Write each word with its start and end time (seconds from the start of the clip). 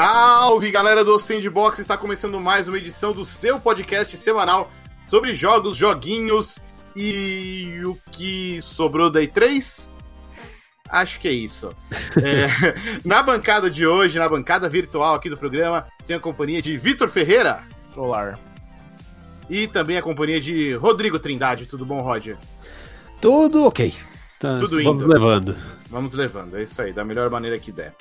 Salve 0.00 0.70
galera 0.70 1.02
do 1.02 1.18
Sandbox! 1.18 1.80
Está 1.80 1.98
começando 1.98 2.38
mais 2.38 2.68
uma 2.68 2.78
edição 2.78 3.12
do 3.12 3.24
seu 3.24 3.58
podcast 3.58 4.16
semanal 4.16 4.70
sobre 5.04 5.34
jogos, 5.34 5.76
joguinhos 5.76 6.60
e 6.94 7.80
o 7.84 7.98
que 8.12 8.62
sobrou 8.62 9.10
da 9.10 9.20
E3? 9.20 9.90
Acho 10.88 11.18
que 11.18 11.26
é 11.26 11.32
isso. 11.32 11.70
É, 12.24 12.46
na 13.04 13.24
bancada 13.24 13.68
de 13.68 13.88
hoje, 13.88 14.20
na 14.20 14.28
bancada 14.28 14.68
virtual 14.68 15.16
aqui 15.16 15.28
do 15.28 15.36
programa, 15.36 15.84
tem 16.06 16.14
a 16.14 16.20
companhia 16.20 16.62
de 16.62 16.76
Vitor 16.76 17.08
Ferreira. 17.08 17.64
Olá. 17.96 18.38
E 19.50 19.66
também 19.66 19.96
a 19.96 20.02
companhia 20.02 20.40
de 20.40 20.74
Rodrigo 20.74 21.18
Trindade. 21.18 21.66
Tudo 21.66 21.84
bom, 21.84 22.02
Roger? 22.02 22.36
Tudo 23.20 23.66
ok. 23.66 23.92
Tá, 24.38 24.60
Tudo 24.60 24.80
vamos 24.80 25.02
indo. 25.02 25.12
levando. 25.12 25.56
Vamos 25.90 26.14
levando, 26.14 26.56
é 26.56 26.62
isso 26.62 26.80
aí, 26.80 26.92
da 26.92 27.04
melhor 27.04 27.28
maneira 27.28 27.58
que 27.58 27.72
der. 27.72 27.92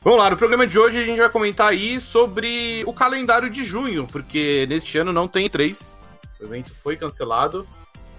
Vamos 0.00 0.18
lá, 0.18 0.30
no 0.30 0.36
programa 0.36 0.66
de 0.66 0.78
hoje 0.78 0.98
a 0.98 1.04
gente 1.04 1.18
vai 1.18 1.28
comentar 1.28 1.68
aí 1.68 2.00
sobre 2.00 2.82
o 2.86 2.92
calendário 2.92 3.50
de 3.50 3.64
junho, 3.64 4.06
porque 4.06 4.66
neste 4.68 4.98
ano 4.98 5.12
não 5.12 5.26
tem 5.26 5.48
três. 5.48 5.90
O 6.40 6.44
evento 6.44 6.72
foi 6.82 6.96
cancelado. 6.96 7.66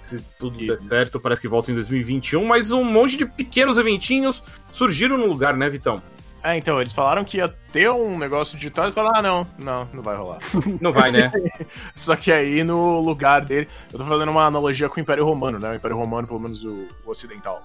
Se 0.02 0.24
tudo 0.40 0.58
der 0.58 0.80
certo, 0.88 1.20
parece 1.20 1.42
que 1.42 1.48
volta 1.48 1.70
em 1.70 1.76
2021, 1.76 2.46
mas 2.46 2.72
um 2.72 2.84
monte 2.84 3.18
de 3.18 3.26
pequenos 3.26 3.78
eventinhos 3.78 4.42
surgiram 4.72 5.18
no 5.18 5.26
lugar, 5.26 5.58
né, 5.58 5.70
Vitão? 5.70 6.02
É, 6.44 6.56
então, 6.56 6.80
eles 6.80 6.94
falaram 6.94 7.26
que 7.26 7.38
ia 7.38 7.50
ter 7.74 7.90
um 7.90 8.18
negócio 8.18 8.58
digital 8.58 8.88
e 8.88 8.92
falaram, 8.94 9.18
ah, 9.18 9.22
não, 9.22 9.48
não, 9.58 9.90
não 9.94 10.04
vai 10.04 10.16
rolar. 10.16 10.38
Não 10.80 10.94
vai, 10.94 11.12
né? 11.12 11.30
Só 11.94 12.16
que 12.16 12.32
aí 12.32 12.64
no 12.64 13.02
lugar 13.02 13.42
dele, 13.42 13.68
eu 13.92 13.98
tô 13.98 14.06
fazendo 14.06 14.30
uma 14.30 14.46
analogia 14.46 14.88
com 14.88 14.98
o 14.98 15.04
Império 15.04 15.26
Romano, 15.26 15.60
né? 15.60 15.72
O 15.72 15.76
Império 15.76 15.98
Romano, 15.98 16.28
pelo 16.28 16.40
menos 16.40 16.64
o, 16.64 16.88
o 17.06 17.12
ocidental. 17.12 17.62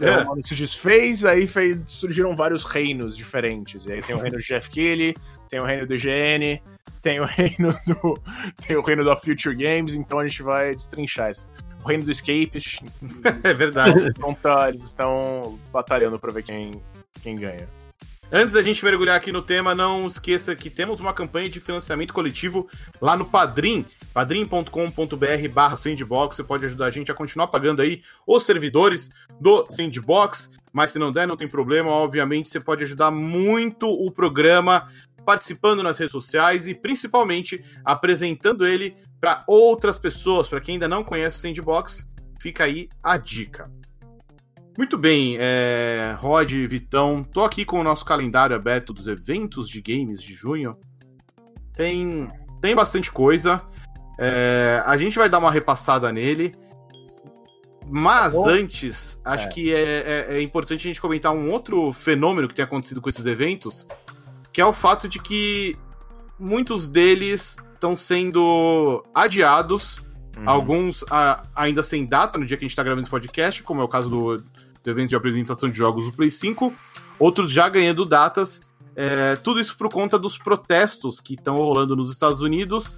O 0.00 0.04
É. 0.04 0.22
Romano 0.22 0.40
se 0.46 0.54
desfez, 0.54 1.24
aí 1.24 1.46
fez- 1.46 1.78
surgiram 1.86 2.34
vários 2.34 2.64
reinos 2.64 3.16
diferentes. 3.16 3.84
E 3.86 3.92
aí 3.92 4.00
tem 4.02 4.16
o 4.16 4.18
reino 4.18 4.38
de 4.38 4.44
Jeff 4.46 4.70
Keighley, 4.70 5.14
tem 5.50 5.60
o 5.60 5.64
reino 5.64 5.86
do 5.86 5.94
IGN, 5.94 6.60
tem 7.02 7.20
o 7.20 7.24
reino 7.28 7.78
do. 7.86 8.18
tem 8.66 8.76
o 8.76 8.82
reino 8.82 9.04
da 9.04 9.16
Future 9.16 9.54
Games, 9.54 9.94
então 9.94 10.18
a 10.18 10.26
gente 10.26 10.42
vai 10.42 10.74
destrinchar 10.74 11.30
isso. 11.30 11.48
O 11.84 11.88
reino 11.88 12.04
do 12.04 12.10
Escapist. 12.10 12.80
É 13.44 13.54
verdade. 13.54 14.06
Então 14.08 14.34
tá, 14.34 14.68
eles 14.68 14.82
estão 14.82 15.58
batalhando 15.72 16.18
pra 16.18 16.30
ver 16.32 16.42
quem, 16.42 16.72
quem 17.22 17.36
ganha. 17.36 17.68
Antes 18.32 18.54
da 18.54 18.62
gente 18.62 18.84
mergulhar 18.84 19.16
aqui 19.16 19.32
no 19.32 19.42
tema, 19.42 19.74
não 19.74 20.06
esqueça 20.06 20.54
que 20.54 20.70
temos 20.70 21.00
uma 21.00 21.12
campanha 21.12 21.50
de 21.50 21.58
financiamento 21.58 22.14
coletivo 22.14 22.68
lá 23.00 23.16
no 23.16 23.24
Padrim, 23.24 23.84
padrim.com.br 24.14 25.48
barra 25.52 25.76
Sandbox. 25.76 26.36
Você 26.36 26.44
pode 26.44 26.64
ajudar 26.64 26.86
a 26.86 26.90
gente 26.92 27.10
a 27.10 27.14
continuar 27.14 27.48
pagando 27.48 27.82
aí 27.82 28.02
os 28.24 28.46
servidores 28.46 29.10
do 29.40 29.66
Sandbox, 29.68 30.48
mas 30.72 30.90
se 30.90 30.98
não 31.00 31.10
der, 31.10 31.26
não 31.26 31.36
tem 31.36 31.48
problema. 31.48 31.90
Obviamente, 31.90 32.48
você 32.48 32.60
pode 32.60 32.84
ajudar 32.84 33.10
muito 33.10 33.88
o 33.88 34.12
programa 34.12 34.88
participando 35.26 35.82
nas 35.82 35.98
redes 35.98 36.12
sociais 36.12 36.68
e 36.68 36.74
principalmente 36.74 37.64
apresentando 37.84 38.64
ele 38.64 38.94
para 39.20 39.42
outras 39.44 39.98
pessoas. 39.98 40.46
Para 40.46 40.60
quem 40.60 40.74
ainda 40.74 40.86
não 40.86 41.02
conhece 41.02 41.38
o 41.38 41.40
Sandbox, 41.40 42.06
fica 42.40 42.62
aí 42.62 42.88
a 43.02 43.16
dica. 43.18 43.68
Muito 44.80 44.96
bem, 44.96 45.36
é, 45.38 46.16
Rod, 46.18 46.50
Vitão, 46.66 47.22
tô 47.22 47.44
aqui 47.44 47.66
com 47.66 47.78
o 47.78 47.84
nosso 47.84 48.02
calendário 48.02 48.56
aberto 48.56 48.94
dos 48.94 49.06
eventos 49.06 49.68
de 49.68 49.78
games 49.82 50.22
de 50.22 50.32
junho. 50.32 50.74
Tem, 51.74 52.26
tem 52.62 52.74
bastante 52.74 53.12
coisa. 53.12 53.60
É, 54.18 54.82
a 54.86 54.96
gente 54.96 55.18
vai 55.18 55.28
dar 55.28 55.38
uma 55.38 55.50
repassada 55.50 56.10
nele. 56.10 56.54
Mas 57.90 58.32
Bom, 58.32 58.48
antes, 58.48 59.20
acho 59.22 59.48
é. 59.48 59.50
que 59.50 59.74
é, 59.74 59.82
é- 60.30 60.36
é 60.38 60.40
importante 60.40 60.80
a 60.80 60.88
gente 60.88 60.98
comentar 60.98 61.30
um 61.30 61.50
outro 61.50 61.92
fenômeno 61.92 62.48
que 62.48 62.54
tem 62.54 62.64
acontecido 62.64 63.02
com 63.02 63.10
esses 63.10 63.26
eventos, 63.26 63.86
que 64.50 64.62
é 64.62 64.64
o 64.64 64.72
fato 64.72 65.06
de 65.06 65.18
que 65.18 65.76
muitos 66.38 66.88
deles 66.88 67.58
estão 67.74 67.94
sendo 67.94 69.04
adiados 69.14 70.00
Uhum. 70.36 70.48
Alguns 70.48 71.04
ah, 71.10 71.44
ainda 71.54 71.82
sem 71.82 72.06
data 72.06 72.38
no 72.38 72.46
dia 72.46 72.56
que 72.56 72.64
a 72.64 72.68
gente 72.68 72.76
tá 72.76 72.82
gravando 72.82 73.02
esse 73.02 73.10
podcast, 73.10 73.62
como 73.62 73.80
é 73.80 73.84
o 73.84 73.88
caso 73.88 74.08
do, 74.08 74.42
do 74.82 74.90
evento 74.90 75.10
de 75.10 75.16
apresentação 75.16 75.68
de 75.68 75.76
jogos 75.76 76.04
do 76.04 76.16
Play 76.16 76.30
5. 76.30 76.72
Outros 77.18 77.52
já 77.52 77.68
ganhando 77.68 78.04
datas. 78.04 78.60
É, 78.96 79.36
tudo 79.36 79.60
isso 79.60 79.76
por 79.76 79.88
conta 79.88 80.18
dos 80.18 80.36
protestos 80.36 81.20
que 81.20 81.34
estão 81.34 81.56
rolando 81.56 81.94
nos 81.94 82.10
Estados 82.10 82.42
Unidos 82.42 82.96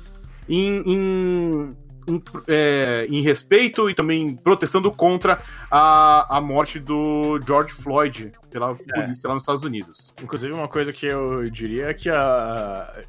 em, 0.48 0.82
em, 0.86 1.76
em, 2.08 2.22
é, 2.48 3.06
em 3.08 3.20
respeito 3.20 3.88
e 3.90 3.94
também 3.94 4.34
protestando 4.34 4.90
contra 4.90 5.38
a, 5.70 6.38
a 6.38 6.40
morte 6.40 6.78
do 6.80 7.38
George 7.46 7.72
Floyd 7.72 8.32
pela 8.50 8.74
polícia 8.74 9.28
lá 9.28 9.34
nos 9.34 9.42
Estados 9.42 9.64
Unidos. 9.64 10.12
Inclusive, 10.22 10.52
uma 10.52 10.68
coisa 10.68 10.92
que 10.92 11.06
eu 11.06 11.44
diria 11.44 11.90
é 11.90 11.94
que 11.94 12.08
a... 12.08 13.02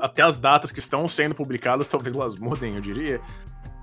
até 0.00 0.22
as 0.22 0.38
datas 0.38 0.70
que 0.70 0.80
estão 0.80 1.08
sendo 1.08 1.34
publicadas, 1.34 1.88
talvez 1.88 2.14
elas 2.14 2.36
mudem, 2.36 2.74
eu 2.74 2.80
diria. 2.80 3.20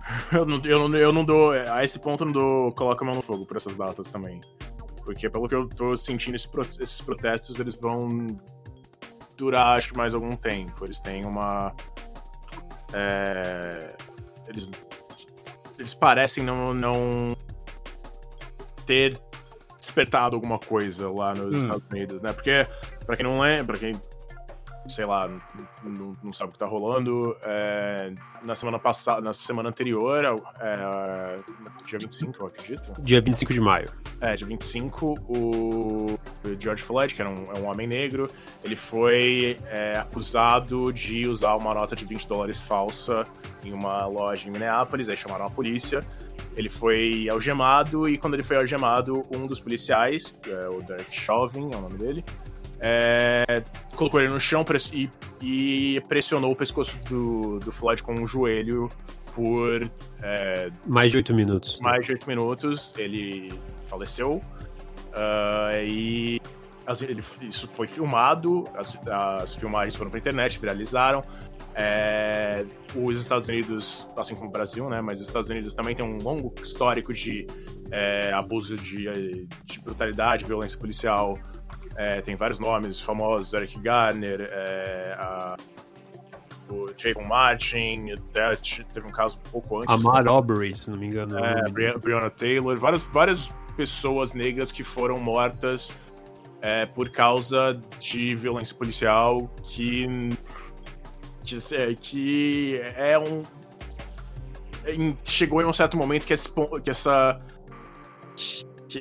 Eu 0.31 0.45
não, 0.45 0.61
eu 0.63 0.87
não, 0.89 0.97
eu 0.99 1.11
não 1.11 1.25
dou. 1.25 1.51
A 1.51 1.83
esse 1.83 1.97
ponto, 1.99 2.21
eu 2.21 2.25
não 2.25 2.33
dou. 2.33 2.71
Coloca 2.73 3.03
a 3.03 3.07
mão 3.07 3.15
no 3.15 3.21
fogo 3.21 3.45
por 3.45 3.57
essas 3.57 3.75
datas 3.75 4.09
também. 4.09 4.39
Porque, 5.03 5.29
pelo 5.29 5.47
que 5.47 5.55
eu 5.55 5.67
tô 5.67 5.95
sentindo, 5.97 6.35
esses, 6.35 6.47
pro- 6.47 6.61
esses 6.61 7.01
protestos 7.01 7.59
eles 7.59 7.75
vão 7.75 8.27
durar, 9.37 9.77
acho 9.77 9.89
que 9.91 9.97
mais 9.97 10.13
algum 10.13 10.35
tempo. 10.35 10.85
Eles 10.85 10.99
têm 10.99 11.25
uma. 11.25 11.73
é, 12.93 13.95
eles, 14.47 14.69
eles 15.79 15.93
parecem 15.93 16.43
não, 16.43 16.73
não 16.73 17.35
ter 18.85 19.19
despertado 19.79 20.35
alguma 20.35 20.59
coisa 20.59 21.09
lá 21.11 21.33
nos 21.33 21.53
Hum. 21.53 21.59
Estados 21.59 21.85
Unidos, 21.91 22.21
né? 22.21 22.31
Porque, 22.33 22.67
pra 23.05 23.15
quem 23.17 23.25
não 23.25 23.39
lembra, 23.39 23.77
pra 23.77 23.77
quem, 23.77 23.91
sei 24.87 25.05
lá, 25.05 25.29
não, 25.83 26.15
não- 26.23 26.33
sabe 26.33 26.49
o 26.49 26.53
que 26.53 26.59
tá 26.59 26.65
rolando, 26.65 27.35
é, 27.41 28.11
na 28.43 28.55
semana 28.55 28.77
passada, 28.77 29.21
na 29.21 29.33
semana 29.33 29.69
anterior, 29.69 30.23
é, 30.59 31.39
dia 31.85 31.99
25, 31.99 32.41
eu 32.41 32.47
acredito. 32.47 33.01
Dia 33.01 33.21
25 33.21 33.53
de 33.53 33.59
maio. 33.59 33.89
É, 34.21 34.35
dia 34.35 34.47
25, 34.47 35.15
o 35.27 36.17
George 36.59 36.83
Floyd, 36.83 37.13
que 37.13 37.21
era 37.21 37.29
um, 37.29 37.51
é 37.53 37.59
um 37.59 37.65
homem 37.69 37.87
negro, 37.87 38.27
ele 38.63 38.75
foi 38.75 39.57
é, 39.69 39.97
acusado 39.97 40.91
de 40.93 41.27
usar 41.27 41.55
uma 41.55 41.73
nota 41.73 41.95
de 41.95 42.05
20 42.05 42.27
dólares 42.27 42.59
falsa 42.61 43.25
em 43.63 43.73
uma 43.73 44.05
loja 44.05 44.47
em 44.47 44.51
Minneapolis, 44.51 45.09
aí 45.09 45.17
chamaram 45.17 45.45
a 45.45 45.49
polícia. 45.49 46.03
Ele 46.55 46.69
foi 46.69 47.27
algemado 47.29 48.07
e 48.07 48.17
quando 48.17 48.35
ele 48.35 48.43
foi 48.43 48.55
algemado, 48.55 49.23
um 49.35 49.45
dos 49.45 49.59
policiais, 49.59 50.39
é 50.47 50.69
o 50.69 50.81
Derek 50.81 51.13
Chauvin, 51.13 51.69
é 51.73 51.75
o 51.75 51.81
nome 51.81 51.97
dele, 51.97 52.23
é, 52.79 53.63
colocou 53.95 54.19
ele 54.21 54.31
no 54.33 54.39
chão 54.39 54.63
press- 54.63 54.91
e, 54.93 55.09
e 55.41 56.01
pressionou 56.07 56.51
o 56.51 56.55
pescoço 56.55 56.97
do, 57.09 57.59
do 57.59 57.71
Floyd 57.71 58.01
com 58.03 58.13
um 58.13 58.27
joelho 58.27 58.89
por 59.33 59.89
é, 60.21 60.69
Mais 60.85 61.11
de 61.11 61.17
8 61.17 61.33
minutos. 61.33 61.79
mais 61.81 62.05
de 62.05 62.13
oito 62.13 62.27
minutos, 62.27 62.93
ele 62.97 63.49
faleceu. 63.87 64.39
ah, 65.13 65.69
e 65.83 66.39
ele- 67.01 67.23
isso 67.41 67.67
foi 67.67 67.87
filmado, 67.87 68.63
as, 68.75 68.97
as 69.07 69.55
filmagens 69.55 69.95
foram 69.95 70.11
pra 70.11 70.19
internet, 70.19 70.59
viralizaram. 70.59 71.21
É, 71.77 72.63
os 72.95 73.19
Estados 73.19 73.49
Unidos, 73.49 74.07
assim 74.15 74.33
como 74.35 74.47
o 74.47 74.51
Brasil, 74.51 74.89
né? 74.89 75.01
Mas 75.01 75.19
os 75.19 75.27
Estados 75.27 75.49
Unidos 75.49 75.73
também 75.75 75.93
tem 75.93 76.05
um 76.05 76.17
longo 76.19 76.53
histórico 76.63 77.13
de 77.13 77.45
é, 77.91 78.31
abuso 78.31 78.77
de, 78.77 79.45
de 79.65 79.79
brutalidade, 79.81 80.45
violência 80.45 80.79
policial. 80.79 81.37
É, 81.95 82.21
tem 82.21 82.35
vários 82.35 82.59
nomes 82.59 82.99
famosos, 82.99 83.53
Eric 83.53 83.79
Garner, 83.79 84.47
é, 84.51 85.15
a- 85.17 85.55
o 86.69 86.85
Trayvon 86.87 87.25
Martin, 87.27 88.11
até 88.11 88.51
teve 88.91 89.07
um 89.07 89.11
caso 89.11 89.37
um 89.47 89.49
pouco 89.51 89.77
antes. 89.81 89.93
Amar 89.93 90.27
Aubrey, 90.27 90.75
se 90.75 90.89
não 90.89 90.97
me 90.97 91.05
engano. 91.07 91.37
é 91.45 91.59
É, 91.59 91.69
Bri- 91.69 91.97
Breonna 91.99 92.29
Taylor, 92.29 92.75
várias, 92.77 93.03
várias 93.03 93.49
pessoas 93.77 94.33
negras 94.33 94.71
que 94.71 94.83
foram 94.83 95.19
mortas 95.19 95.91
é, 96.61 96.85
por 96.87 97.09
causa 97.09 97.73
de 97.99 98.33
violência 98.35 98.75
policial 98.75 99.47
que, 99.63 100.07
que, 101.43 101.57
é, 101.75 101.93
que 101.93 102.79
é 102.97 103.19
um. 103.19 103.43
chegou 105.23 105.61
em 105.61 105.65
um 105.65 105.73
certo 105.73 105.95
momento 105.95 106.25
que, 106.25 106.33
esse, 106.33 106.49
que 106.83 106.89
essa. 106.89 107.39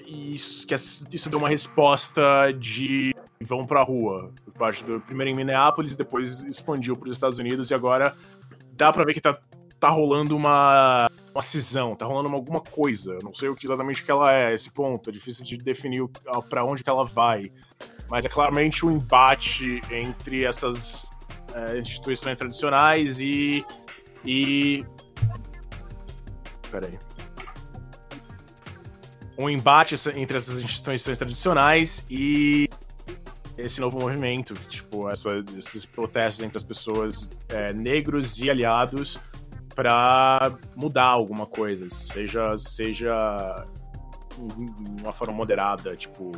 Que 0.02 0.35
isso, 0.35 0.67
que 0.67 0.75
isso 0.75 1.31
deu 1.31 1.38
uma 1.38 1.49
resposta 1.49 2.50
de 2.58 3.14
vão 3.41 3.64
pra 3.64 3.82
rua. 3.85 4.32
Por 4.44 4.52
parte 4.55 4.82
do. 4.85 5.00
Primeiro 5.00 5.31
em 5.31 5.35
Minneapolis, 5.37 5.94
depois 5.94 6.43
expandiu 6.43 6.96
para 6.96 7.08
os 7.08 7.17
Estados 7.17 7.38
Unidos 7.38 7.70
e 7.70 7.75
agora 7.75 8.17
dá 8.73 8.93
pra 8.93 9.05
ver 9.05 9.14
que 9.14 9.20
tá, 9.20 9.38
tá 9.79 9.88
rolando 9.88 10.37
uma, 10.37 11.08
uma 11.32 11.43
cisão, 11.43 11.94
tá 11.94 12.05
rolando 12.06 12.26
uma- 12.29 12.37
alguma 12.38 12.61
coisa. 12.61 13.19
Não 13.23 13.32
sei 13.32 13.49
o 13.49 13.55
que 13.55 13.67
exatamente 13.67 14.02
que 14.02 14.11
ela 14.11 14.32
é, 14.32 14.52
esse 14.52 14.69
ponto. 14.70 15.11
É 15.11 15.12
difícil 15.12 15.44
de 15.44 15.58
definir 15.58 16.00
o- 16.02 16.11
a- 16.26 16.43
pra 16.43 16.64
onde 16.64 16.82
que 16.82 16.90
ela 16.90 17.05
vai. 17.05 17.52
Mas 18.11 18.25
é 18.25 18.29
claramente 18.29 18.85
um 18.85 18.90
embate 18.90 19.81
entre 19.93 20.44
essas 20.44 21.08
é, 21.55 21.79
instituições 21.79 22.37
tradicionais 22.37 23.20
e. 23.20 23.64
e. 24.25 24.85
Peraí. 26.69 26.99
Um 29.37 29.51
embate 29.51 29.95
entre 30.15 30.37
essas 30.37 30.61
instituições 30.61 31.19
tradicionais 31.19 32.05
e. 32.09 32.69
esse 33.59 33.81
novo 33.81 33.99
movimento, 33.99 34.55
tipo, 34.69 35.11
essa, 35.11 35.31
esses 35.59 35.85
protestos 35.85 36.45
entre 36.45 36.59
as 36.59 36.65
pessoas 36.65 37.29
é, 37.49 37.73
negros 37.73 38.39
e 38.39 38.51
aliados 38.51 39.19
para 39.75 40.53
mudar 40.77 41.07
alguma 41.07 41.47
coisa, 41.47 41.91
seja 41.91 42.57
seja 42.59 43.67
uma 45.01 45.13
forma 45.13 45.35
moderada, 45.35 45.97
tipo 45.97 46.33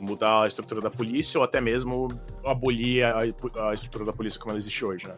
mudar 0.00 0.42
a 0.42 0.46
estrutura 0.46 0.80
da 0.80 0.90
polícia 0.90 1.38
ou 1.38 1.44
até 1.44 1.60
mesmo 1.60 2.08
abolir 2.44 3.04
a, 3.04 3.20
a 3.68 3.74
estrutura 3.74 4.04
da 4.04 4.12
polícia 4.12 4.38
como 4.38 4.52
ela 4.52 4.58
existe 4.58 4.84
hoje, 4.84 5.08
né? 5.08 5.14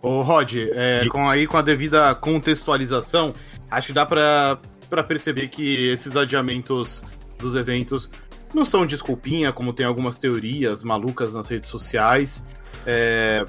Ô 0.00 0.20
Rod, 0.20 0.54
é, 0.56 1.06
com, 1.08 1.28
aí 1.28 1.46
com 1.46 1.56
a 1.56 1.62
devida 1.62 2.14
contextualização, 2.14 3.32
acho 3.70 3.88
que 3.88 3.92
dá 3.92 4.06
para 4.06 4.58
perceber 5.02 5.48
que 5.48 5.88
esses 5.88 6.16
adiamentos 6.16 7.02
dos 7.38 7.54
eventos 7.54 8.08
não 8.54 8.64
são 8.64 8.86
desculpinha, 8.86 9.52
como 9.52 9.72
tem 9.72 9.86
algumas 9.86 10.18
teorias 10.18 10.82
malucas 10.82 11.34
nas 11.34 11.48
redes 11.48 11.68
sociais. 11.68 12.42
É, 12.86 13.44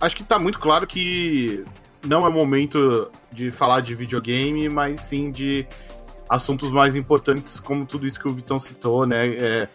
acho 0.00 0.16
que 0.16 0.22
tá 0.22 0.38
muito 0.38 0.58
claro 0.58 0.86
que 0.86 1.64
não 2.06 2.26
é 2.26 2.30
momento 2.30 3.10
de 3.32 3.50
falar 3.50 3.80
de 3.80 3.94
videogame, 3.94 4.68
mas 4.68 5.00
sim 5.02 5.30
de 5.30 5.66
assuntos 6.28 6.70
mais 6.70 6.94
importantes, 6.94 7.58
como 7.58 7.86
tudo 7.86 8.06
isso 8.06 8.20
que 8.20 8.28
o 8.28 8.32
Vitão 8.32 8.58
citou, 8.60 9.06
né? 9.06 9.28
É, 9.28 9.68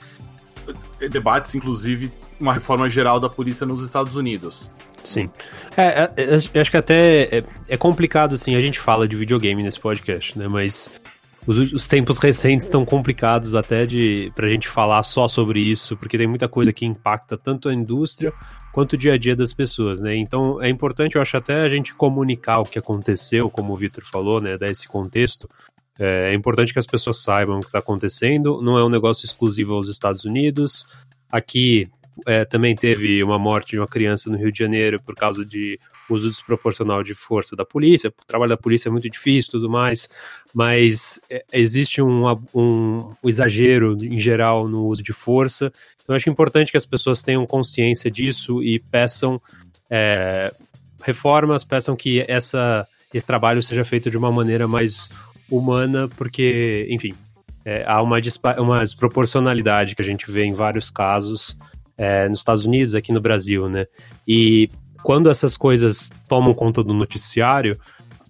debates, 1.10 1.56
inclusive, 1.56 2.12
uma 2.40 2.54
reforma 2.54 2.90
geral 2.90 3.20
da 3.20 3.30
polícia 3.30 3.66
nos 3.66 3.84
Estados 3.84 4.16
Unidos. 4.16 4.70
Sim. 5.04 5.30
É, 5.76 6.10
é, 6.16 6.24
é 6.24 6.60
acho 6.60 6.72
que 6.72 6.78
até 6.78 7.24
é, 7.24 7.44
é, 7.68 7.78
complicado, 7.78 8.36
assim, 8.36 8.56
a 8.56 8.60
gente 8.60 8.80
fala 8.80 9.08
de 9.08 9.16
videogame 9.16 9.62
nesse 9.62 9.80
podcast, 9.80 10.38
né? 10.40 10.48
Mas 10.48 11.00
os, 11.46 11.74
os 11.74 11.88
tempos 11.88 12.20
recentes 12.20 12.66
estão 12.66 12.86
complicados 12.86 13.54
até 13.54 13.86
de 13.86 14.32
pra 14.36 14.48
gente 14.48 14.68
falar 14.68 15.04
só 15.04 15.28
sobre 15.28 15.60
isso, 15.60 15.98
porque 15.98 16.18
tem 16.18 16.28
muita 16.28 16.48
coisa 16.48 16.72
que 16.72 16.86
impacta 16.86 17.38
tanto 17.38 17.68
a 17.68 17.74
indústria 17.74 18.34
quanto 18.72 18.94
o 18.94 18.98
dia 18.98 19.14
a 19.14 19.18
dia 19.18 19.36
das 19.36 19.54
pessoas, 19.54 20.00
né? 20.00 20.16
Então 20.16 20.62
é 20.62 20.70
importante, 20.70 21.16
eu 21.16 21.22
acho, 21.22 21.38
até 21.38 21.62
a 21.62 21.68
gente 21.68 21.94
comunicar 21.94 22.60
o 22.60 22.66
que 22.66 22.80
aconteceu, 22.80 23.50
como 23.50 23.74
o 23.74 23.78
Victor 23.78 24.04
falou, 24.04 24.40
né? 24.40 24.58
Dar 24.58 24.70
esse 24.70 24.88
contexto. 24.88 25.50
É, 26.00 26.32
é 26.32 26.34
importante 26.34 26.74
que 26.74 26.80
as 26.80 26.88
pessoas 26.88 27.22
saibam 27.22 27.58
o 27.58 27.60
que 27.60 27.68
está 27.68 27.80
acontecendo. 27.80 28.62
Não 28.62 28.78
é 28.78 28.84
um 28.84 28.90
negócio 28.90 29.26
exclusivo 29.26 29.76
aos 29.76 29.88
Estados 29.88 30.24
Unidos. 30.24 30.86
Aqui 31.30 31.90
é, 32.26 32.46
também 32.46 32.76
teve 32.76 33.24
uma 33.24 33.40
morte 33.40 33.72
de 33.72 33.80
uma 33.80 33.88
criança 33.88 34.30
no 34.30 34.38
Rio 34.38 34.52
de 34.52 34.60
Janeiro 34.60 35.02
por 35.02 35.16
causa 35.16 35.46
de 35.46 35.80
uso 36.10 36.30
desproporcional 36.30 37.04
de 37.04 37.14
força 37.14 37.56
da 37.56 37.66
polícia. 37.66 38.10
O 38.10 38.26
trabalho 38.26 38.50
da 38.50 38.58
polícia 38.58 38.90
é 38.90 38.92
muito 38.92 39.10
difícil 39.10 39.52
tudo 39.52 39.70
mais, 39.70 40.10
mas 40.54 41.20
é, 41.30 41.44
existe 41.54 42.02
um, 42.02 42.30
um, 42.54 43.14
um 43.24 43.30
exagero 43.30 43.96
em 44.02 44.20
geral 44.20 44.68
no 44.68 44.86
uso 44.86 45.04
de 45.04 45.14
força. 45.14 45.72
Então, 46.04 46.16
acho 46.16 46.30
importante 46.30 46.72
que 46.72 46.78
as 46.78 46.86
pessoas 46.86 47.24
tenham 47.24 47.46
consciência 47.46 48.12
disso 48.12 48.62
e 48.62 48.80
peçam 48.80 49.42
é, 49.90 50.52
reformas, 51.04 51.64
peçam 51.64 51.96
que 51.96 52.24
essa, 52.28 52.88
esse 53.14 53.26
trabalho 53.26 53.64
seja 53.64 53.84
feito 53.84 54.10
de 54.10 54.18
uma 54.18 54.32
maneira 54.32 54.68
mais 54.68 55.10
humana, 55.50 56.08
porque, 56.18 56.88
enfim, 56.90 57.14
é, 57.66 57.84
há 57.88 58.02
uma, 58.02 58.18
uma 58.58 58.80
desproporcionalidade 58.84 59.96
que 59.96 60.02
a 60.02 60.06
gente 60.06 60.30
vê 60.30 60.44
em 60.44 60.54
vários 60.54 60.90
casos 60.90 61.58
é, 62.04 62.28
nos 62.28 62.40
Estados 62.40 62.66
Unidos, 62.66 62.94
aqui 62.96 63.14
no 63.14 63.22
Brasil, 63.22 63.70
né? 63.70 63.86
E 64.28 64.70
quando 65.02 65.30
essas 65.30 65.56
coisas 65.56 66.12
tomam 66.28 66.54
conta 66.54 66.84
do 66.84 66.94
noticiário, 66.94 67.80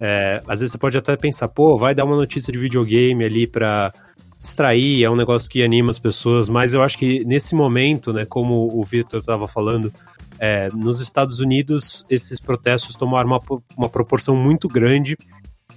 é, 0.00 0.40
às 0.46 0.60
vezes 0.60 0.72
você 0.72 0.78
pode 0.78 0.96
até 0.96 1.16
pensar, 1.16 1.48
pô, 1.48 1.76
vai 1.76 1.94
dar 1.94 2.04
uma 2.04 2.16
notícia 2.16 2.52
de 2.52 2.58
videogame 2.58 3.24
ali 3.24 3.46
pra 3.46 3.92
distrair, 4.40 5.02
é 5.02 5.10
um 5.10 5.16
negócio 5.16 5.50
que 5.50 5.62
anima 5.62 5.90
as 5.90 5.98
pessoas, 5.98 6.48
mas 6.48 6.74
eu 6.74 6.82
acho 6.82 6.98
que 6.98 7.24
nesse 7.24 7.54
momento, 7.54 8.12
né, 8.12 8.24
como 8.24 8.68
o 8.78 8.84
Victor 8.84 9.18
estava 9.18 9.48
falando, 9.48 9.92
é, 10.38 10.68
nos 10.72 11.00
Estados 11.00 11.40
Unidos 11.40 12.04
esses 12.10 12.38
protestos 12.38 12.94
tomaram 12.94 13.28
uma, 13.28 13.40
uma 13.76 13.88
proporção 13.88 14.36
muito 14.36 14.68
grande 14.68 15.16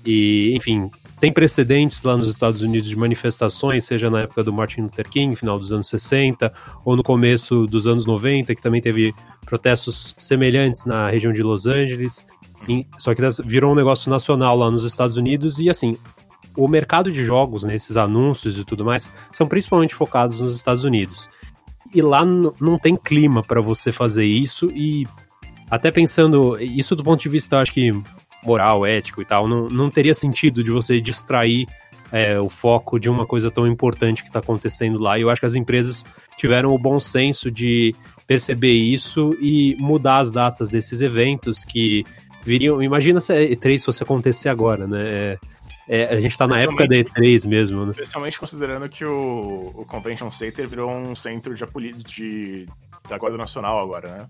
e, 0.10 0.56
enfim, 0.56 0.90
tem 1.20 1.34
precedentes 1.34 2.02
lá 2.02 2.16
nos 2.16 2.30
Estados 2.30 2.62
Unidos 2.62 2.88
de 2.88 2.96
manifestações, 2.96 3.84
seja 3.84 4.10
na 4.10 4.22
época 4.22 4.42
do 4.42 4.54
Martin 4.54 4.84
Luther 4.84 5.10
King, 5.10 5.36
final 5.36 5.60
dos 5.60 5.74
anos 5.74 5.90
60, 5.90 6.50
ou 6.86 6.96
no 6.96 7.04
começo 7.04 7.66
dos 7.66 7.88
anos 7.88 8.06
90, 8.06 8.56
que 8.56 8.62
também 8.62 8.80
teve 8.80 9.14
protestos 9.46 10.16
semelhantes 10.18 10.86
na 10.86 11.10
região 11.10 11.34
de 11.34 11.44
Los 11.44 11.66
Angeles. 11.66 12.26
Só 12.98 13.14
que 13.14 13.22
virou 13.44 13.74
um 13.74 13.76
negócio 13.76 14.10
nacional 14.10 14.56
lá 14.56 14.72
nos 14.72 14.86
Estados 14.86 15.18
Unidos 15.18 15.60
e, 15.60 15.70
assim, 15.70 15.98
o 16.56 16.70
mercado 16.70 17.12
de 17.12 17.26
jogos, 17.26 17.66
né, 17.66 17.76
esses 17.76 17.98
anúncios 17.98 18.58
e 18.58 18.64
tudo 18.64 18.86
mais, 18.86 19.12
são 19.30 19.46
principalmente 19.46 19.94
focados 19.94 20.40
nos 20.40 20.56
Estados 20.56 20.86
Unidos. 20.86 21.30
E 21.94 22.02
lá 22.02 22.24
não 22.24 22.80
tem 22.80 22.96
clima 22.96 23.42
para 23.44 23.60
você 23.60 23.92
fazer 23.92 24.26
isso 24.26 24.68
e 24.68 25.06
até 25.70 25.92
pensando, 25.92 26.58
isso 26.62 26.96
do 26.96 27.04
ponto 27.04 27.22
de 27.22 27.28
vista, 27.28 27.60
acho 27.60 27.74
que 27.74 27.92
moral, 28.44 28.86
ético 28.86 29.22
e 29.22 29.26
tal, 29.26 29.48
não, 29.48 29.68
não 29.68 29.90
teria 29.90 30.14
sentido 30.14 30.64
de 30.64 30.72
você 30.72 31.02
distrair 31.02 31.68
é, 32.12 32.40
o 32.40 32.50
foco 32.50 33.00
de 33.00 33.10
uma 33.10 33.26
coisa 33.26 33.52
tão 33.52 33.68
importante 33.68 34.22
que 34.22 34.30
está 34.30 34.40
acontecendo 34.40 35.00
lá. 35.00 35.18
E 35.18 35.22
eu 35.22 35.30
acho 35.30 35.42
que 35.42 35.46
as 35.46 35.56
empresas 35.56 36.06
tiveram 36.38 36.74
o 36.74 36.78
bom 36.78 37.00
senso 37.00 37.52
de 37.52 37.94
perceber 38.26 38.74
isso 38.74 39.36
e 39.42 39.76
mudar 39.78 40.18
as 40.18 40.32
datas 40.32 40.70
desses 40.70 41.02
eventos 41.02 41.64
que 41.66 42.06
viriam. 42.44 42.82
Imagina 42.82 43.20
se 43.20 43.34
a 43.34 43.36
E3 43.36 43.84
fosse 43.84 44.04
acontecer 44.04 44.50
agora, 44.50 44.88
né? 44.88 45.04
É, 45.06 45.40
é, 45.90 46.04
a 46.14 46.20
gente 46.20 46.32
está 46.32 46.48
na 46.48 46.60
época 46.60 46.88
da 46.88 46.96
E3 46.96 47.48
mesmo, 47.48 47.86
né? 47.86 47.92
Especialmente 47.92 48.40
considerando 48.40 48.90
que 48.90 49.06
o, 49.06 49.72
o 49.76 49.86
Convention 49.86 50.30
Center 50.30 50.68
virou 50.68 50.94
um 50.94 51.16
centro 51.16 51.56
de, 51.56 51.66
de, 52.04 52.66
da 53.08 53.18
Guarda 53.18 53.38
Nacional 53.38 53.80
agora, 53.80 54.10
né? 54.10 54.28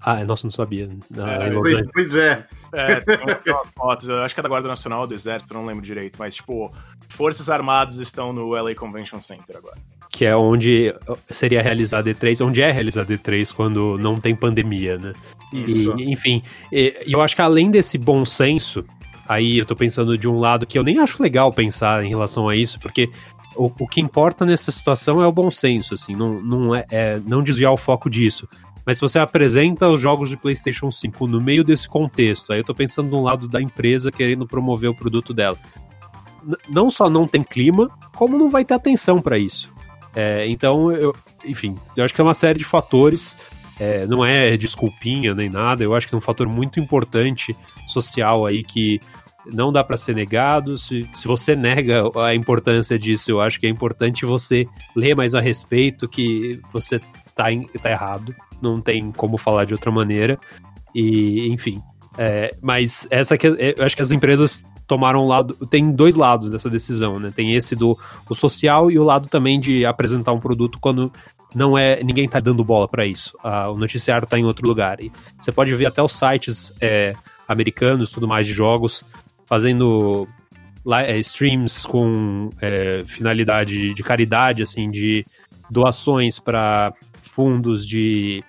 Ah, 0.00 0.24
nossa, 0.24 0.46
não 0.46 0.52
sabia. 0.52 0.88
Ah, 1.18 1.46
é, 1.46 1.82
pois 1.92 2.14
é. 2.14 2.46
É, 2.72 3.00
tem 3.00 3.52
umas 3.52 3.68
fotos, 3.74 4.08
eu 4.08 4.22
acho 4.22 4.34
que 4.34 4.40
é 4.40 4.42
da 4.42 4.48
Guarda 4.48 4.68
Nacional 4.68 5.06
do 5.06 5.14
Exército, 5.14 5.54
não 5.54 5.66
lembro 5.66 5.82
direito, 5.82 6.16
mas, 6.18 6.34
tipo, 6.36 6.70
Forças 7.08 7.48
Armadas 7.48 7.98
estão 7.98 8.32
no 8.32 8.50
LA 8.50 8.74
Convention 8.74 9.20
Center 9.20 9.56
agora. 9.56 9.76
Que 10.10 10.24
é 10.24 10.36
onde 10.36 10.94
seria 11.30 11.62
realizado 11.62 12.08
E3, 12.08 12.44
onde 12.46 12.60
é 12.62 12.70
realizado 12.70 13.08
E3 13.08 13.52
quando 13.52 13.98
não 13.98 14.20
tem 14.20 14.34
pandemia, 14.34 14.98
né? 14.98 15.12
Isso. 15.52 15.98
E, 15.98 16.12
enfim, 16.12 16.42
e, 16.70 16.94
eu 17.06 17.20
acho 17.20 17.34
que 17.34 17.42
além 17.42 17.70
desse 17.70 17.98
bom 17.98 18.24
senso, 18.24 18.84
aí 19.28 19.58
eu 19.58 19.66
tô 19.66 19.74
pensando 19.74 20.16
de 20.16 20.28
um 20.28 20.38
lado 20.38 20.66
que 20.66 20.78
eu 20.78 20.84
nem 20.84 20.98
acho 20.98 21.22
legal 21.22 21.52
pensar 21.52 22.04
em 22.04 22.08
relação 22.10 22.48
a 22.48 22.54
isso, 22.54 22.78
porque 22.78 23.10
o, 23.56 23.72
o 23.80 23.88
que 23.88 24.00
importa 24.00 24.44
nessa 24.44 24.70
situação 24.70 25.22
é 25.22 25.26
o 25.26 25.32
bom 25.32 25.50
senso, 25.50 25.94
assim, 25.94 26.14
não, 26.14 26.40
não, 26.40 26.74
é, 26.74 26.84
é 26.90 27.20
não 27.26 27.42
desviar 27.42 27.72
o 27.72 27.76
foco 27.76 28.08
disso. 28.10 28.48
Mas 28.86 28.98
se 28.98 29.02
você 29.02 29.18
apresenta 29.18 29.88
os 29.88 30.00
jogos 30.00 30.30
de 30.30 30.36
PlayStation 30.36 30.92
5 30.92 31.26
no 31.26 31.40
meio 31.40 31.64
desse 31.64 31.88
contexto, 31.88 32.52
aí 32.52 32.60
eu 32.60 32.64
tô 32.64 32.72
pensando 32.72 33.10
no 33.10 33.20
lado 33.20 33.48
da 33.48 33.60
empresa 33.60 34.12
querendo 34.12 34.46
promover 34.46 34.88
o 34.88 34.94
produto 34.94 35.34
dela. 35.34 35.58
N 36.46 36.56
não 36.68 36.88
só 36.88 37.10
não 37.10 37.26
tem 37.26 37.42
clima, 37.42 37.90
como 38.14 38.38
não 38.38 38.48
vai 38.48 38.64
ter 38.64 38.74
atenção 38.74 39.20
para 39.20 39.36
isso. 39.36 39.68
É, 40.14 40.48
então, 40.48 40.92
eu, 40.92 41.14
enfim, 41.44 41.74
eu 41.96 42.04
acho 42.04 42.14
que 42.14 42.20
é 42.20 42.24
uma 42.24 42.32
série 42.32 42.60
de 42.60 42.64
fatores. 42.64 43.36
É, 43.78 44.06
não 44.06 44.24
é 44.24 44.56
desculpinha 44.56 45.34
nem 45.34 45.50
nada, 45.50 45.82
eu 45.82 45.94
acho 45.94 46.08
que 46.08 46.14
é 46.14 46.18
um 46.18 46.20
fator 46.20 46.48
muito 46.48 46.80
importante 46.80 47.54
social 47.86 48.46
aí 48.46 48.62
que 48.62 48.98
não 49.52 49.72
dá 49.72 49.82
para 49.82 49.96
ser 49.96 50.14
negado. 50.14 50.78
Se, 50.78 51.06
se 51.12 51.26
você 51.26 51.56
nega 51.56 52.02
a 52.24 52.34
importância 52.34 52.96
disso, 52.96 53.32
eu 53.32 53.40
acho 53.40 53.58
que 53.58 53.66
é 53.66 53.68
importante 53.68 54.24
você 54.24 54.64
ler 54.94 55.16
mais 55.16 55.34
a 55.34 55.40
respeito, 55.40 56.08
que 56.08 56.60
você 56.72 57.00
tá, 57.34 57.52
em, 57.52 57.64
tá 57.64 57.90
errado 57.90 58.34
não 58.60 58.80
tem 58.80 59.10
como 59.12 59.36
falar 59.36 59.64
de 59.64 59.72
outra 59.72 59.90
maneira. 59.90 60.38
E, 60.94 61.48
enfim. 61.52 61.80
É, 62.18 62.50
mas 62.62 63.06
essa 63.10 63.36
que 63.36 63.46
é, 63.46 63.74
eu 63.76 63.84
acho 63.84 63.94
que 63.94 64.02
as 64.02 64.12
empresas 64.12 64.64
tomaram 64.86 65.24
um 65.24 65.28
lado. 65.28 65.54
Tem 65.66 65.90
dois 65.90 66.14
lados 66.14 66.48
dessa 66.48 66.70
decisão, 66.70 67.18
né? 67.18 67.32
Tem 67.34 67.54
esse 67.54 67.74
do 67.74 67.98
o 68.28 68.34
social 68.34 68.90
e 68.90 68.98
o 68.98 69.04
lado 69.04 69.28
também 69.28 69.60
de 69.60 69.84
apresentar 69.84 70.32
um 70.32 70.40
produto 70.40 70.78
quando 70.80 71.12
não 71.54 71.76
é. 71.76 72.02
ninguém 72.02 72.28
tá 72.28 72.40
dando 72.40 72.64
bola 72.64 72.88
para 72.88 73.04
isso. 73.04 73.36
Ah, 73.42 73.70
o 73.70 73.76
noticiário 73.76 74.26
tá 74.26 74.38
em 74.38 74.44
outro 74.44 74.66
lugar. 74.66 75.02
E 75.02 75.10
você 75.38 75.52
pode 75.52 75.74
ver 75.74 75.86
até 75.86 76.02
os 76.02 76.16
sites 76.16 76.72
é, 76.80 77.14
americanos, 77.48 78.10
tudo 78.10 78.28
mais 78.28 78.46
de 78.46 78.52
jogos, 78.52 79.04
fazendo 79.44 80.26
é, 81.04 81.18
streams 81.18 81.86
com 81.86 82.50
é, 82.60 83.02
finalidade 83.06 83.94
de 83.94 84.02
caridade, 84.02 84.62
assim, 84.62 84.90
de 84.90 85.24
doações 85.70 86.38
para 86.38 86.92
fundos 87.36 87.86
de. 87.86 88.42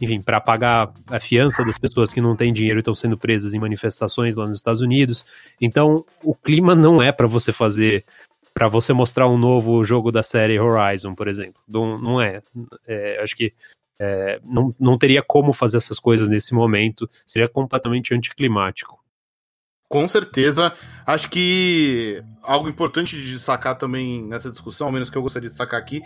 Enfim, 0.00 0.22
para 0.22 0.40
pagar 0.40 0.90
a 1.08 1.20
fiança 1.20 1.62
das 1.62 1.76
pessoas 1.76 2.10
que 2.10 2.22
não 2.22 2.34
têm 2.34 2.54
dinheiro 2.54 2.78
e 2.78 2.80
estão 2.80 2.94
sendo 2.94 3.18
presas 3.18 3.52
em 3.52 3.58
manifestações 3.58 4.36
lá 4.36 4.46
nos 4.46 4.56
Estados 4.56 4.80
Unidos. 4.80 5.26
Então, 5.60 6.06
o 6.24 6.34
clima 6.34 6.74
não 6.74 7.02
é 7.02 7.12
para 7.12 7.26
você 7.26 7.52
fazer 7.52 8.04
para 8.54 8.66
você 8.66 8.92
mostrar 8.92 9.28
um 9.28 9.38
novo 9.38 9.84
jogo 9.84 10.10
da 10.10 10.22
série 10.22 10.58
Horizon, 10.58 11.14
por 11.14 11.28
exemplo. 11.28 11.60
Não, 11.68 11.98
não 11.98 12.20
é. 12.20 12.40
é. 12.86 13.22
Acho 13.22 13.36
que 13.36 13.52
é, 13.98 14.40
não, 14.42 14.74
não 14.80 14.96
teria 14.96 15.22
como 15.22 15.52
fazer 15.52 15.76
essas 15.76 15.98
coisas 15.98 16.28
nesse 16.28 16.54
momento. 16.54 17.08
Seria 17.26 17.48
completamente 17.48 18.14
anticlimático. 18.14 18.98
Com 19.90 20.06
certeza. 20.06 20.72
Acho 21.04 21.28
que 21.28 22.22
algo 22.42 22.68
importante 22.68 23.20
de 23.20 23.32
destacar 23.32 23.76
também 23.76 24.22
nessa 24.24 24.48
discussão, 24.48 24.86
ao 24.86 24.92
menos 24.92 25.10
que 25.10 25.18
eu 25.18 25.22
gostaria 25.22 25.48
de 25.48 25.52
destacar 25.52 25.80
aqui, 25.80 26.00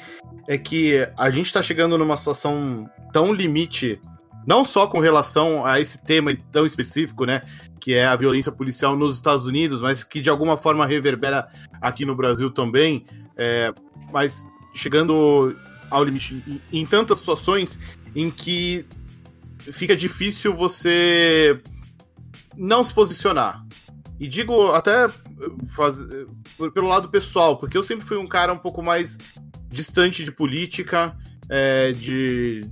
é 0.49 0.59
que 0.59 1.09
a 1.17 1.31
gente 1.31 1.47
está 1.47 1.63
chegando 1.63 1.97
numa 1.97 2.17
situação 2.17 2.89
tão 3.13 3.33
limite, 3.33 4.01
não 4.47 4.65
só 4.65 4.87
com 4.87 5.01
relação 5.01 5.65
a 5.65 5.81
esse 5.81 6.03
tema 6.03 6.37
tão 6.53 6.67
específico, 6.67 7.25
né, 7.25 7.43
que 7.81 7.95
é 7.95 8.05
a 8.07 8.17
violência 8.17 8.53
policial 8.53 8.97
nos 8.97 9.17
Estados 9.17 9.47
Unidos, 9.47 9.81
mas 9.81 10.03
que 10.03 10.21
de 10.21 10.31
alguma 10.31 10.57
forma 10.57 10.87
reverbera 10.87 11.49
aqui 11.81 12.05
no 12.05 12.15
Brasil 12.15 12.51
também, 12.51 13.07
é, 13.37 13.73
mas 14.13 14.47
chegando 14.75 15.57
ao 15.91 16.05
limite 16.05 16.43
em, 16.47 16.81
em 16.81 16.87
tantas 16.87 17.19
situações 17.19 17.79
em 18.15 18.31
que 18.31 18.85
fica 19.59 19.97
difícil 19.97 20.55
você 20.55 21.61
não 22.57 22.85
se 22.85 22.93
posicionar. 22.93 23.65
E 24.19 24.29
digo 24.29 24.71
até 24.71 25.09
faz, 25.75 25.97
pelo 26.73 26.89
lado 26.89 27.09
pessoal, 27.09 27.57
porque 27.57 27.77
eu 27.77 27.83
sempre 27.83 28.07
fui 28.07 28.17
um 28.17 28.27
cara 28.27 28.53
um 28.53 28.59
pouco 28.59 28.83
mais 28.83 29.19
distante 29.75 30.25
de 30.25 30.33
política, 30.33 31.15
é, 31.51 31.93
de, 31.93 32.63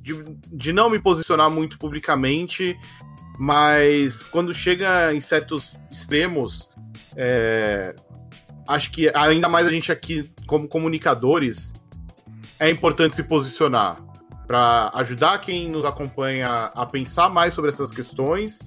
de, 0.00 0.24
de 0.52 0.72
não 0.72 0.88
me 0.88 0.98
posicionar 0.98 1.50
muito 1.50 1.78
publicamente, 1.78 2.78
mas 3.38 4.22
quando 4.22 4.54
chega 4.54 5.12
em 5.12 5.20
certos 5.20 5.76
extremos, 5.90 6.68
é, 7.16 7.94
acho 8.68 8.90
que 8.90 9.10
ainda 9.14 9.48
mais 9.48 9.66
a 9.66 9.70
gente 9.70 9.90
aqui, 9.90 10.30
como 10.46 10.68
comunicadores, 10.68 11.72
é 12.60 12.70
importante 12.70 13.16
se 13.16 13.22
posicionar 13.24 14.00
para 14.46 14.90
ajudar 14.94 15.38
quem 15.38 15.68
nos 15.68 15.84
acompanha 15.84 16.70
a 16.74 16.84
pensar 16.84 17.28
mais 17.28 17.54
sobre 17.54 17.70
essas 17.70 17.90
questões 17.90 18.58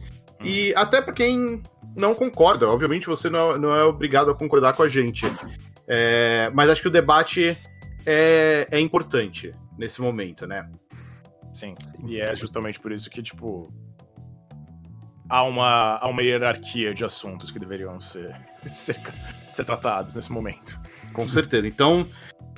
e 0.44 0.74
até 0.76 1.02
para 1.02 1.14
quem 1.14 1.62
não 1.96 2.14
concorda. 2.14 2.68
Obviamente 2.68 3.08
você 3.08 3.30
não 3.30 3.52
é, 3.52 3.58
não 3.58 3.70
é 3.70 3.84
obrigado 3.84 4.32
a 4.32 4.36
concordar 4.36 4.74
com 4.74 4.84
a 4.84 4.90
gente. 4.90 5.26
É, 5.88 6.50
mas 6.54 6.70
acho 6.70 6.82
que 6.82 6.88
o 6.88 6.92
debate 6.92 7.56
é, 8.06 8.68
é 8.72 8.80
importante 8.80 9.54
nesse 9.78 10.02
momento, 10.02 10.46
né? 10.46 10.70
Sim. 11.54 11.76
E 12.06 12.20
é 12.20 12.36
justamente 12.36 12.80
por 12.80 12.92
isso 12.92 13.10
que, 13.10 13.24
tipo, 13.24 13.74
há 15.30 15.44
uma, 15.44 15.98
há 15.98 16.08
uma 16.08 16.22
hierarquia 16.22 16.94
de 16.94 17.04
assuntos 17.06 17.52
que 17.52 17.60
deveriam 17.60 18.00
ser, 18.00 18.36
ser, 18.74 18.98
ser 19.48 19.66
tratados 19.66 20.16
nesse 20.16 20.32
momento. 20.32 20.80
Com 21.14 21.28
certeza. 21.28 21.68
Então, 21.68 22.06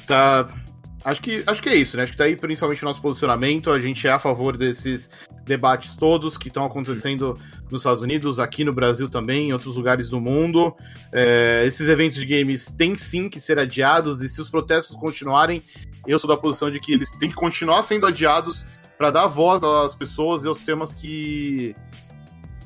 tá. 0.06 0.48
Acho 1.06 1.22
que, 1.22 1.44
acho 1.46 1.62
que 1.62 1.70
é 1.70 1.76
isso, 1.76 1.96
né? 1.96 2.04
Acho 2.04 2.12
que 2.12 2.18
tá 2.18 2.26
aí 2.26 2.36
principalmente 2.36 2.84
o 2.84 2.86
nosso 2.86 3.02
posicionamento. 3.02 3.72
A 3.72 3.80
gente 3.80 4.06
é 4.08 4.12
a 4.12 4.20
favor 4.20 4.58
desses 4.58 5.10
debates 5.48 5.96
todos 5.96 6.38
que 6.38 6.50
estão 6.50 6.66
acontecendo 6.66 7.40
nos 7.72 7.82
Estados 7.82 8.04
Unidos, 8.04 8.40
aqui 8.40 8.64
no 8.64 8.74
Brasil 8.74 9.10
também, 9.10 9.50
em 9.50 9.54
outros 9.54 9.76
lugares 9.76 10.10
do 10.10 10.22
mundo. 10.22 10.76
É, 11.12 11.64
esses 11.66 11.88
eventos 11.88 12.18
de 12.18 12.26
games 12.26 12.66
têm 12.66 12.96
sim 12.96 13.30
que 13.30 13.40
ser 13.40 13.58
adiados, 13.58 14.22
e 14.22 14.30
se 14.30 14.42
os 14.42 14.50
protestos 14.50 14.96
continuarem, 14.96 15.64
eu 16.06 16.20
sou 16.20 16.28
da 16.28 16.38
posição 16.38 16.70
de 16.70 16.80
que 16.80 16.94
eles 16.94 17.10
têm 17.12 17.30
que 17.30 17.36
continuar 17.36 17.82
sendo 17.84 18.06
adiados 18.06 18.66
para 18.98 19.10
dar 19.12 19.28
voz 19.28 19.64
às 19.64 19.96
pessoas 19.96 20.44
e 20.44 20.48
aos 20.48 20.62
temas 20.62 20.94
que, 20.94 21.76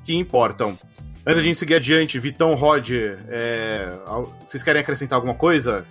que 0.03 0.13
importam. 0.13 0.77
Antes 1.25 1.35
da 1.35 1.41
gente 1.41 1.59
seguir 1.59 1.75
adiante, 1.75 2.17
Vitão, 2.17 2.55
Rod, 2.55 2.89
é, 2.91 3.87
vocês 4.45 4.63
querem 4.63 4.81
acrescentar 4.81 5.17
alguma 5.17 5.35
coisa? 5.35 5.85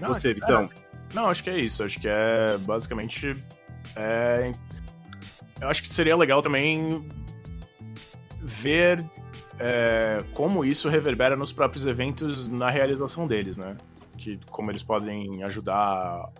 Não, 0.00 0.08
Você, 0.08 0.34
Vitão. 0.34 0.68
Não, 1.14 1.28
acho 1.28 1.44
que 1.44 1.50
é 1.50 1.58
isso. 1.58 1.84
Acho 1.84 2.00
que 2.00 2.08
é 2.08 2.56
basicamente. 2.60 3.36
É, 3.94 4.50
eu 5.62 5.68
acho 5.68 5.82
que 5.82 5.88
seria 5.88 6.16
legal 6.16 6.42
também 6.42 7.04
ver 8.42 9.02
é, 9.58 10.24
como 10.34 10.64
isso 10.64 10.88
reverbera 10.88 11.36
nos 11.36 11.52
próprios 11.52 11.86
eventos 11.86 12.48
na 12.48 12.68
realização 12.68 13.26
deles, 13.28 13.56
né? 13.56 13.76
Que 14.18 14.38
como 14.50 14.70
eles 14.70 14.82
podem 14.82 15.42
ajudar 15.44 16.30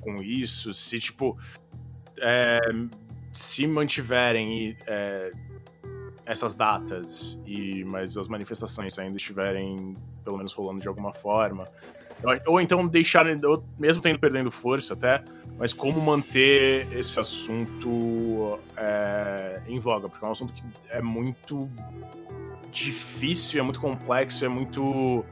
com 0.00 0.20
isso, 0.20 0.74
se 0.74 0.98
tipo 0.98 1.38
é, 2.20 2.58
se 3.32 3.66
mantiverem 3.66 4.76
é, 4.86 5.30
essas 6.28 6.54
datas 6.54 7.38
e 7.46 7.82
mas 7.84 8.16
as 8.18 8.28
manifestações 8.28 8.98
ainda 8.98 9.16
estiverem 9.16 9.96
pelo 10.22 10.36
menos 10.36 10.52
rolando 10.52 10.78
de 10.78 10.86
alguma 10.86 11.12
forma, 11.12 11.66
ou 12.46 12.60
então 12.60 12.86
deixar, 12.86 13.24
mesmo 13.78 14.02
tendo 14.02 14.18
perdendo 14.18 14.50
força 14.50 14.92
até, 14.92 15.24
mas 15.58 15.72
como 15.72 15.98
manter 16.02 16.86
esse 16.92 17.18
assunto 17.18 18.58
é, 18.76 19.62
em 19.66 19.78
voga, 19.78 20.06
porque 20.06 20.22
é 20.22 20.28
um 20.28 20.32
assunto 20.32 20.52
que 20.52 20.62
é 20.90 21.00
muito 21.00 21.66
difícil, 22.70 23.60
é 23.60 23.62
muito 23.62 23.80
complexo, 23.80 24.44
é 24.44 24.48
muito 24.48 25.24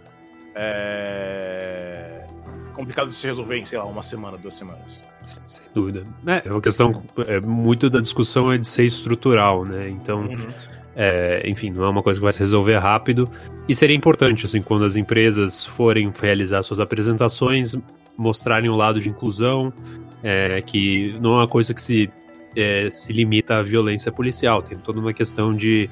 é, 0.54 2.26
complicado 2.72 3.08
de 3.08 3.14
se 3.14 3.26
resolver 3.26 3.58
em, 3.58 3.66
sei 3.66 3.78
lá, 3.78 3.84
uma 3.84 4.02
semana, 4.02 4.38
duas 4.38 4.54
semanas. 4.54 4.98
Sem 5.24 5.66
dúvida. 5.74 6.06
É, 6.26 6.48
é 6.48 6.52
uma 6.52 6.62
questão. 6.62 7.04
É, 7.26 7.40
muito 7.40 7.90
da 7.90 8.00
discussão 8.00 8.50
é 8.50 8.56
de 8.56 8.66
ser 8.66 8.84
estrutural, 8.84 9.64
né? 9.64 9.90
Então. 9.90 10.20
Uhum 10.20 10.65
é, 10.96 11.42
enfim, 11.46 11.70
não 11.70 11.84
é 11.84 11.88
uma 11.90 12.02
coisa 12.02 12.18
que 12.18 12.24
vai 12.24 12.32
se 12.32 12.40
resolver 12.40 12.78
rápido. 12.78 13.30
E 13.68 13.74
seria 13.74 13.94
importante, 13.94 14.46
assim, 14.46 14.62
quando 14.62 14.84
as 14.84 14.96
empresas 14.96 15.64
forem 15.64 16.10
realizar 16.18 16.62
suas 16.62 16.80
apresentações, 16.80 17.76
mostrarem 18.16 18.70
o 18.70 18.74
lado 18.74 18.98
de 18.98 19.10
inclusão, 19.10 19.70
é, 20.22 20.62
que 20.62 21.14
não 21.20 21.34
é 21.34 21.36
uma 21.40 21.48
coisa 21.48 21.74
que 21.74 21.82
se, 21.82 22.10
é, 22.56 22.88
se 22.90 23.12
limita 23.12 23.58
à 23.58 23.62
violência 23.62 24.10
policial, 24.10 24.62
tem 24.62 24.78
toda 24.78 24.98
uma 24.98 25.12
questão 25.12 25.54
de 25.54 25.90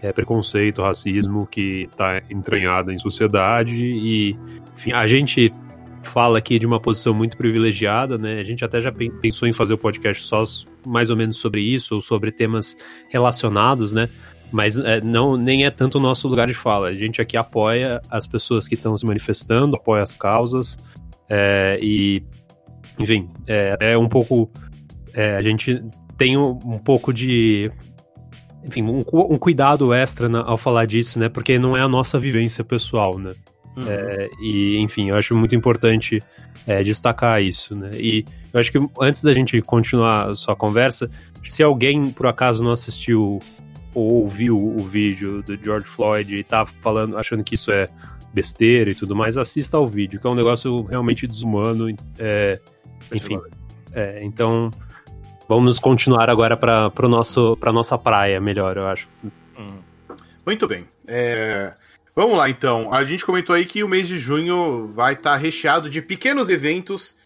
é, 0.00 0.12
preconceito, 0.12 0.82
racismo 0.82 1.48
que 1.50 1.88
está 1.90 2.22
entranhada 2.30 2.92
em 2.92 2.98
sociedade 2.98 3.74
e, 3.74 4.36
enfim, 4.76 4.92
a 4.92 5.06
gente 5.08 5.52
fala 6.04 6.38
aqui 6.38 6.58
de 6.58 6.66
uma 6.66 6.78
posição 6.78 7.12
muito 7.12 7.36
privilegiada, 7.36 8.16
né? 8.16 8.38
A 8.38 8.44
gente 8.44 8.64
até 8.64 8.80
já 8.80 8.92
pensou 8.92 9.48
em 9.48 9.52
fazer 9.52 9.74
o 9.74 9.78
podcast 9.78 10.22
só 10.22 10.44
mais 10.86 11.10
ou 11.10 11.16
menos 11.16 11.38
sobre 11.38 11.62
isso, 11.62 11.96
ou 11.96 12.02
sobre 12.02 12.30
temas 12.30 12.76
relacionados, 13.08 13.90
né? 13.92 14.08
Mas 14.54 14.78
é, 14.78 15.00
não, 15.00 15.36
nem 15.36 15.64
é 15.64 15.70
tanto 15.70 15.98
o 15.98 16.00
nosso 16.00 16.28
lugar 16.28 16.46
de 16.46 16.54
fala. 16.54 16.86
A 16.86 16.94
gente 16.94 17.20
aqui 17.20 17.36
apoia 17.36 18.00
as 18.08 18.24
pessoas 18.24 18.68
que 18.68 18.76
estão 18.76 18.96
se 18.96 19.04
manifestando, 19.04 19.74
apoia 19.74 20.00
as 20.00 20.14
causas 20.14 20.76
é, 21.28 21.76
e, 21.82 22.22
enfim, 22.96 23.28
é, 23.48 23.76
é 23.80 23.98
um 23.98 24.08
pouco. 24.08 24.48
É, 25.12 25.34
a 25.36 25.42
gente 25.42 25.82
tem 26.16 26.36
um, 26.36 26.56
um 26.64 26.78
pouco 26.78 27.12
de 27.12 27.68
enfim, 28.64 28.82
um, 28.84 29.00
um, 29.12 29.36
cuidado 29.36 29.92
extra 29.92 30.28
na, 30.28 30.44
ao 30.44 30.56
falar 30.56 30.86
disso, 30.86 31.18
né? 31.18 31.28
Porque 31.28 31.58
não 31.58 31.76
é 31.76 31.80
a 31.80 31.88
nossa 31.88 32.16
vivência 32.16 32.62
pessoal, 32.62 33.18
né? 33.18 33.32
Uhum. 33.76 33.84
É, 33.88 34.30
e, 34.40 34.78
enfim, 34.78 35.08
eu 35.10 35.16
acho 35.16 35.36
muito 35.36 35.56
importante 35.56 36.22
é, 36.64 36.80
destacar 36.84 37.42
isso, 37.42 37.74
né? 37.74 37.90
E 37.94 38.24
eu 38.52 38.60
acho 38.60 38.70
que 38.70 38.78
antes 39.00 39.20
da 39.20 39.34
gente 39.34 39.60
continuar 39.62 40.28
a 40.28 40.36
sua 40.36 40.54
conversa, 40.54 41.10
se 41.42 41.60
alguém 41.60 42.08
por 42.12 42.28
acaso 42.28 42.62
não 42.62 42.70
assistiu 42.70 43.40
ou 43.94 44.22
ouviu 44.22 44.58
o 44.58 44.78
vídeo 44.78 45.42
do 45.42 45.56
George 45.56 45.86
Floyd 45.86 46.36
e 46.36 46.44
tá 46.44 46.66
falando, 46.66 47.16
achando 47.16 47.44
que 47.44 47.54
isso 47.54 47.70
é 47.70 47.86
besteira 48.32 48.90
e 48.90 48.94
tudo 48.94 49.14
mais, 49.14 49.38
assista 49.38 49.76
ao 49.76 49.86
vídeo, 49.86 50.20
que 50.20 50.26
é 50.26 50.30
um 50.30 50.34
negócio 50.34 50.82
realmente 50.82 51.26
desumano. 51.26 51.94
É, 52.18 52.60
enfim. 53.12 53.36
É, 53.92 54.24
então, 54.24 54.70
vamos 55.48 55.78
continuar 55.78 56.28
agora 56.28 56.56
para 56.56 56.90
a 56.92 57.72
nossa 57.72 57.96
praia 57.96 58.40
melhor, 58.40 58.76
eu 58.76 58.86
acho. 58.86 59.08
Hum. 59.56 59.78
Muito 60.44 60.66
bem. 60.66 60.86
É, 61.06 61.72
vamos 62.14 62.36
lá, 62.36 62.50
então. 62.50 62.92
A 62.92 63.04
gente 63.04 63.24
comentou 63.24 63.54
aí 63.54 63.64
que 63.64 63.84
o 63.84 63.88
mês 63.88 64.08
de 64.08 64.18
junho 64.18 64.88
vai 64.88 65.14
estar 65.14 65.32
tá 65.32 65.36
recheado 65.36 65.88
de 65.88 66.02
pequenos 66.02 66.48
eventos, 66.48 67.16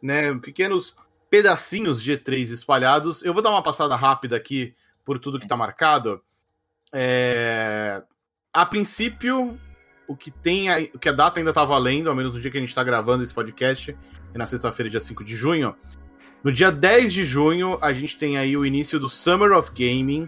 né? 0.00 0.32
Pequenos 0.36 0.94
pedacinhos 1.28 2.00
de 2.00 2.16
E3 2.16 2.52
espalhados. 2.52 3.24
Eu 3.24 3.34
vou 3.34 3.42
dar 3.42 3.50
uma 3.50 3.62
passada 3.62 3.96
rápida 3.96 4.36
aqui 4.36 4.72
por 5.04 5.18
tudo 5.18 5.38
que 5.38 5.44
está 5.44 5.56
marcado. 5.56 6.22
É... 6.92 8.02
A 8.52 8.64
princípio, 8.64 9.58
o 10.06 10.16
que 10.16 10.30
tem 10.30 10.70
a, 10.70 10.78
o 10.94 10.98
que 10.98 11.08
a 11.08 11.12
data 11.12 11.40
ainda 11.40 11.50
está 11.50 11.64
valendo, 11.64 12.08
ao 12.08 12.16
menos 12.16 12.32
no 12.32 12.40
dia 12.40 12.50
que 12.50 12.56
a 12.56 12.60
gente 12.60 12.70
está 12.70 12.84
gravando 12.84 13.24
esse 13.24 13.34
podcast, 13.34 13.96
é 14.32 14.38
na 14.38 14.46
sexta-feira, 14.46 14.90
dia 14.90 15.00
5 15.00 15.24
de 15.24 15.36
junho. 15.36 15.74
No 16.42 16.52
dia 16.52 16.70
10 16.70 17.12
de 17.12 17.24
junho, 17.24 17.78
a 17.80 17.92
gente 17.92 18.18
tem 18.18 18.36
aí 18.36 18.56
o 18.56 18.66
início 18.66 19.00
do 19.00 19.08
Summer 19.08 19.52
of 19.52 19.70
Gaming, 19.70 20.26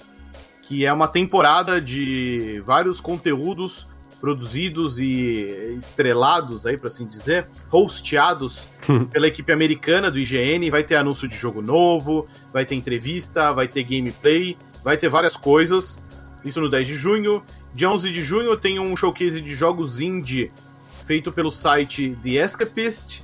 que 0.62 0.84
é 0.84 0.92
uma 0.92 1.06
temporada 1.06 1.80
de 1.80 2.60
vários 2.64 3.00
conteúdos 3.00 3.86
produzidos 4.20 4.98
e 4.98 5.76
estrelados 5.78 6.64
aí, 6.66 6.76
para 6.76 6.88
assim 6.88 7.06
dizer, 7.06 7.46
hosteados 7.70 8.66
pela 9.12 9.28
equipe 9.28 9.52
americana 9.52 10.10
do 10.10 10.18
IGN. 10.18 10.70
Vai 10.70 10.82
ter 10.82 10.96
anúncio 10.96 11.28
de 11.28 11.36
jogo 11.36 11.60
novo, 11.60 12.26
vai 12.52 12.64
ter 12.64 12.74
entrevista, 12.74 13.52
vai 13.52 13.68
ter 13.68 13.84
gameplay, 13.84 14.56
vai 14.86 14.96
ter 14.96 15.08
várias 15.08 15.36
coisas. 15.36 15.98
Isso 16.44 16.60
no 16.60 16.70
10 16.70 16.86
de 16.86 16.94
junho. 16.94 17.42
Dia 17.74 17.90
11 17.90 18.08
de 18.12 18.22
junho 18.22 18.56
tem 18.56 18.78
um 18.78 18.96
showcase 18.96 19.40
de 19.40 19.52
jogos 19.52 19.98
indie 19.98 20.52
feito 21.04 21.32
pelo 21.32 21.50
site 21.50 22.16
The 22.22 22.30
Escapist. 22.44 23.22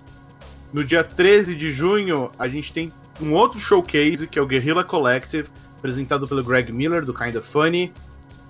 No 0.73 0.83
dia 0.83 1.05
13 1.05 1.55
de 1.55 1.71
junho, 1.71 2.33
a 2.37 2.49
gente 2.49 2.73
tem 2.73 2.93
um 3.21 3.33
outro 3.33 3.61
showcase, 3.61 4.27
que 4.27 4.41
é 4.41 4.43
o 4.43 4.47
Guerrilla 4.47 4.83
Collective, 4.83 5.49
apresentado 5.79 6.27
pelo 6.27 6.43
Greg 6.43 6.73
Miller, 6.73 7.05
do 7.05 7.15
Kinda 7.15 7.41
Funny. 7.41 7.93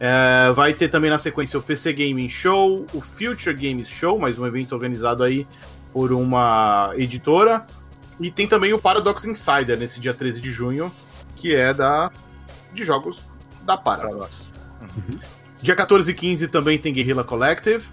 É, 0.01 0.51
vai 0.55 0.73
ter 0.73 0.89
também 0.89 1.11
na 1.11 1.19
sequência 1.19 1.59
o 1.59 1.63
PC 1.63 1.93
Gaming 1.93 2.31
Show, 2.31 2.87
o 2.95 3.01
Future 3.03 3.55
Games 3.55 3.89
Show, 3.89 4.19
mais 4.19 4.39
um 4.39 4.47
evento 4.47 4.73
organizado 4.73 5.23
aí 5.23 5.47
por 5.93 6.13
uma 6.13 6.95
editora. 6.97 7.67
E 8.19 8.31
tem 8.31 8.49
também 8.49 8.73
o 8.73 8.79
Paradox 8.79 9.23
Insider 9.27 9.79
nesse 9.79 10.01
dia 10.01 10.15
13 10.15 10.41
de 10.41 10.51
junho, 10.51 10.91
que 11.37 11.55
é 11.55 11.75
da 11.75 12.11
de 12.73 12.85
jogos 12.85 13.29
da 13.65 13.77
Paradox. 13.77 14.53
Uhum. 14.81 15.19
Dia 15.61 15.77
14 15.77 16.11
e 16.11 16.15
15 16.15 16.49
também 16.49 16.79
tem 16.79 16.93
Guerrilla 16.93 17.23
Collective. 17.23 17.85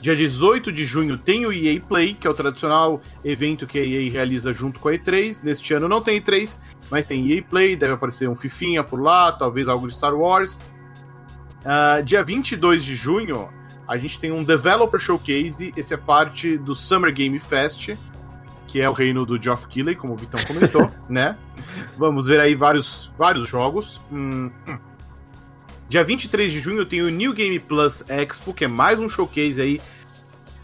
Dia 0.00 0.14
18 0.14 0.70
de 0.70 0.84
junho 0.84 1.16
tem 1.16 1.46
o 1.46 1.52
EA 1.52 1.80
Play, 1.80 2.14
que 2.14 2.26
é 2.26 2.30
o 2.30 2.34
tradicional 2.34 3.00
evento 3.24 3.66
que 3.66 3.78
a 3.78 3.84
EA 3.84 4.10
realiza 4.10 4.52
junto 4.52 4.78
com 4.78 4.88
a 4.88 4.92
E3. 4.92 5.42
Neste 5.42 5.72
ano 5.74 5.88
não 5.88 6.00
tem 6.00 6.20
E3, 6.20 6.56
mas 6.90 7.06
tem 7.06 7.32
EA 7.32 7.42
Play, 7.42 7.76
deve 7.76 7.94
aparecer 7.94 8.28
um 8.28 8.36
Fifinha 8.36 8.84
por 8.84 9.00
lá, 9.00 9.32
talvez 9.32 9.68
algo 9.68 9.88
de 9.88 9.94
Star 9.94 10.14
Wars. 10.14 10.58
Uh, 11.64 12.04
dia 12.04 12.22
22 12.22 12.84
de 12.84 12.94
junho, 12.94 13.48
a 13.88 13.96
gente 13.96 14.20
tem 14.20 14.30
um 14.30 14.44
Developer 14.44 15.00
Showcase, 15.00 15.72
esse 15.76 15.94
é 15.94 15.96
parte 15.96 16.58
do 16.58 16.74
Summer 16.74 17.12
Game 17.12 17.38
Fest, 17.38 17.96
que 18.76 18.82
é 18.82 18.90
o 18.90 18.92
reino 18.92 19.24
do 19.24 19.42
Geoff 19.42 19.66
Keighley, 19.68 19.96
como 19.96 20.12
o 20.12 20.16
Vitão 20.18 20.38
comentou, 20.44 20.92
né? 21.08 21.38
Vamos 21.96 22.26
ver 22.26 22.38
aí 22.38 22.54
vários, 22.54 23.10
vários 23.16 23.48
jogos. 23.48 23.98
Hum, 24.12 24.50
hum. 24.68 24.78
Dia 25.88 26.04
23 26.04 26.52
de 26.52 26.60
junho 26.60 26.84
tem 26.84 27.00
o 27.00 27.08
New 27.08 27.32
Game 27.32 27.58
Plus 27.58 28.04
Expo, 28.06 28.52
que 28.52 28.66
é 28.66 28.68
mais 28.68 28.98
um 28.98 29.08
showcase 29.08 29.58
aí 29.58 29.80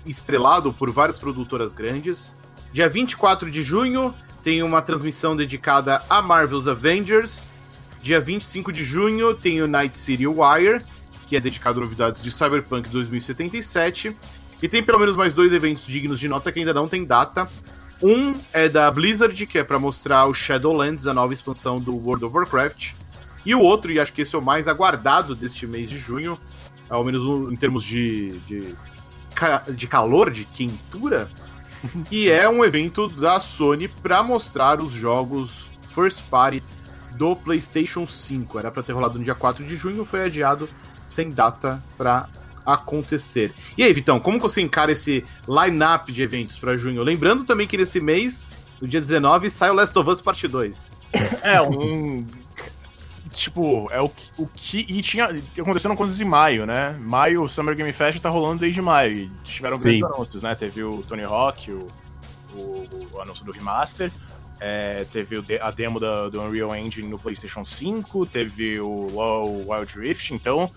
estrelado 0.05 0.75
por 0.75 0.91
várias 0.91 1.17
produtoras 1.17 1.73
grandes. 1.73 2.37
Dia 2.71 2.87
24 2.87 3.51
de 3.51 3.63
junho 3.63 4.15
tem 4.45 4.63
uma 4.63 4.83
transmissão 4.83 5.35
dedicada 5.35 6.03
a 6.11 6.21
Marvel's 6.21 6.69
Avengers. 6.69 7.45
Dia 8.03 8.21
25 8.21 8.71
de 8.71 8.85
junho 8.85 9.33
tem 9.33 9.63
o 9.63 9.67
Night 9.67 9.97
City 9.97 10.27
Wire, 10.27 10.85
que 11.27 11.35
é 11.35 11.41
dedicado 11.41 11.81
a 11.81 11.83
novidades 11.83 12.23
de 12.23 12.31
Cyberpunk 12.31 12.91
2077. 12.91 14.15
E 14.63 14.69
tem 14.69 14.83
pelo 14.83 14.99
menos 14.99 15.17
mais 15.17 15.33
dois 15.33 15.51
eventos 15.51 15.87
dignos 15.87 16.21
de 16.21 16.29
nota 16.29 16.53
que 16.53 16.59
ainda 16.59 16.75
não 16.75 16.87
tem 16.87 17.07
data. 17.07 17.49
Um 18.03 18.33
é 18.53 18.69
da 18.69 18.91
Blizzard, 18.91 19.47
que 19.47 19.59
é 19.59 19.65
para 19.65 19.79
mostrar 19.79 20.27
o 20.27 20.35
Shadowlands, 20.35 21.07
a 21.07 21.15
nova 21.15 21.33
expansão 21.33 21.77
do 21.77 21.95
World 21.95 22.25
of 22.25 22.37
Warcraft. 22.37 22.95
E 23.47 23.55
o 23.55 23.61
outro, 23.61 23.93
e 23.93 24.01
acho 24.01 24.13
que 24.13 24.23
esse 24.23 24.35
é 24.35 24.39
o 24.39 24.43
mais 24.43 24.67
aguardado 24.67 25.35
deste 25.35 25.67
mês 25.67 25.89
de 25.89 25.99
junho, 25.99 26.39
ao 26.89 27.05
menos 27.05 27.51
em 27.51 27.57
termos 27.57 27.85
de, 27.85 28.39
de, 28.41 28.75
de 29.75 29.87
calor, 29.87 30.31
de 30.31 30.45
quentura, 30.45 31.31
e 32.11 32.29
é 32.29 32.49
um 32.49 32.65
evento 32.65 33.09
da 33.09 33.41
Sony 33.41 33.89
para 33.89 34.23
mostrar 34.23 34.81
os 34.81 34.93
jogos 34.93 35.71
First 35.95 36.23
Party 36.31 36.63
do 37.17 37.37
PlayStation 37.37 38.07
5. 38.07 38.59
Era 38.59 38.71
para 38.71 38.83
ter 38.83 38.93
rolado 38.93 39.19
no 39.19 39.25
dia 39.25 39.35
4 39.35 39.65
de 39.65 39.77
junho, 39.77 40.05
foi 40.05 40.25
adiado 40.25 40.69
sem 41.07 41.29
data 41.29 41.83
para 41.99 42.29
acontecer. 42.65 43.53
E 43.77 43.83
aí, 43.83 43.93
Vitão, 43.93 44.21
como 44.21 44.39
você 44.39 44.61
encara 44.61 44.93
esse 44.93 45.25
line-up 45.49 46.13
de 46.13 46.23
eventos 46.23 46.57
para 46.57 46.77
junho? 46.77 47.03
Lembrando 47.03 47.45
também 47.45 47.67
que 47.67 47.77
nesse 47.77 48.01
mês, 48.01 48.47
no 48.81 48.89
dia 48.89 49.01
19, 49.01 49.51
sai 49.51 49.71
o 49.71 49.75
Last 49.75 49.99
of 49.99 50.09
Us 50.09 50.21
Parte 50.21 50.49
2. 50.49 51.03
É, 51.43 51.61
um. 51.61 52.25
tipo, 53.35 53.91
é 53.91 54.01
o, 54.01 54.11
o 54.39 54.47
que. 54.47 54.79
E 54.79 55.03
tinha. 55.03 55.29
Acontecendo 55.59 55.95
coisas 55.95 56.19
em 56.21 56.25
maio, 56.25 56.65
né? 56.65 56.97
Maio, 57.01 57.43
o 57.43 57.49
Summer 57.49 57.75
Game 57.75 57.93
Fest 57.93 58.19
tá 58.21 58.31
rolando 58.31 58.61
desde 58.61 58.81
maio. 58.81 59.13
E 59.13 59.31
tiveram 59.45 59.77
grandes 59.77 60.03
anúncios, 60.03 60.43
né? 60.43 60.55
Teve 60.55 60.83
o 60.85 61.03
Tony 61.03 61.25
Hawk, 61.25 61.71
o, 61.71 61.87
o, 62.57 63.09
o 63.13 63.21
anúncio 63.21 63.45
do 63.45 63.53
remaster. 63.53 64.11
É, 64.65 65.05
teve 65.13 65.45
a 65.61 65.71
demo 65.73 65.99
da, 65.99 66.29
do 66.29 66.41
Unreal 66.41 66.75
Engine 66.77 67.09
no 67.09 67.19
PlayStation 67.19 67.65
5, 67.65 68.27
teve 68.27 68.81
o 68.81 69.09
LoL 69.11 69.69
Wild 69.69 69.99
Rift, 69.99 70.33
então 70.33 70.71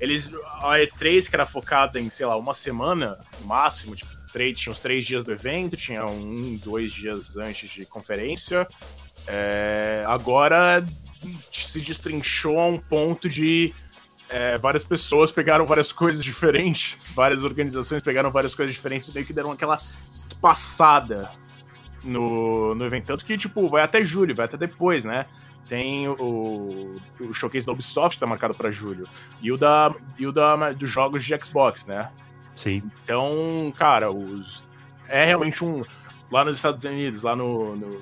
eles 0.00 0.28
a 0.60 0.78
E3 0.78 1.28
que 1.28 1.36
era 1.36 1.46
focada 1.46 2.00
em, 2.00 2.08
sei 2.10 2.26
lá, 2.26 2.36
uma 2.36 2.54
semana 2.54 3.18
no 3.40 3.46
máximo, 3.46 3.96
tipo, 3.96 4.10
três, 4.32 4.58
tinha 4.58 4.72
uns 4.72 4.78
três 4.78 5.04
dias 5.04 5.24
do 5.24 5.32
evento, 5.32 5.76
tinha 5.76 6.04
um, 6.04 6.56
dois 6.62 6.92
dias 6.92 7.36
antes 7.36 7.70
de 7.70 7.86
conferência. 7.86 8.66
É, 9.26 10.04
agora 10.06 10.84
se 11.52 11.80
destrinchou 11.80 12.58
a 12.58 12.66
um 12.66 12.78
ponto 12.78 13.28
de 13.28 13.74
é, 14.28 14.58
várias 14.58 14.84
pessoas 14.84 15.32
pegaram 15.32 15.64
várias 15.64 15.90
coisas 15.90 16.22
diferentes, 16.22 17.10
várias 17.16 17.44
organizações 17.44 18.02
pegaram 18.02 18.30
várias 18.30 18.54
coisas 18.54 18.74
diferentes 18.74 19.08
e 19.08 19.14
meio 19.14 19.26
que 19.26 19.32
deram 19.32 19.50
aquela 19.50 19.78
passada 20.40 21.30
no, 22.04 22.74
no 22.74 22.84
evento. 22.84 23.06
Tanto 23.06 23.24
que, 23.24 23.36
tipo, 23.36 23.68
vai 23.68 23.82
até 23.82 24.04
julho, 24.04 24.34
vai 24.34 24.44
até 24.44 24.56
depois, 24.56 25.04
né? 25.04 25.26
Tem 25.68 26.08
o, 26.08 26.96
o 27.20 27.34
showcase 27.34 27.66
da 27.66 27.72
Ubisoft 27.72 28.18
tá 28.18 28.26
marcado 28.26 28.54
para 28.54 28.70
julho. 28.72 29.06
E 29.42 29.52
o 29.52 29.58
da 29.58 29.94
e 30.18 30.26
o 30.26 30.32
da 30.32 30.72
dos 30.72 30.88
jogos 30.88 31.24
de 31.24 31.44
Xbox, 31.44 31.86
né? 31.86 32.10
Sim. 32.56 32.82
Então, 33.04 33.72
cara, 33.76 34.10
os 34.10 34.64
é 35.08 35.24
realmente 35.24 35.62
um 35.64 35.84
lá 36.30 36.44
nos 36.44 36.56
Estados 36.56 36.84
Unidos, 36.84 37.22
lá 37.22 37.36
no, 37.36 37.76
no, 37.76 38.00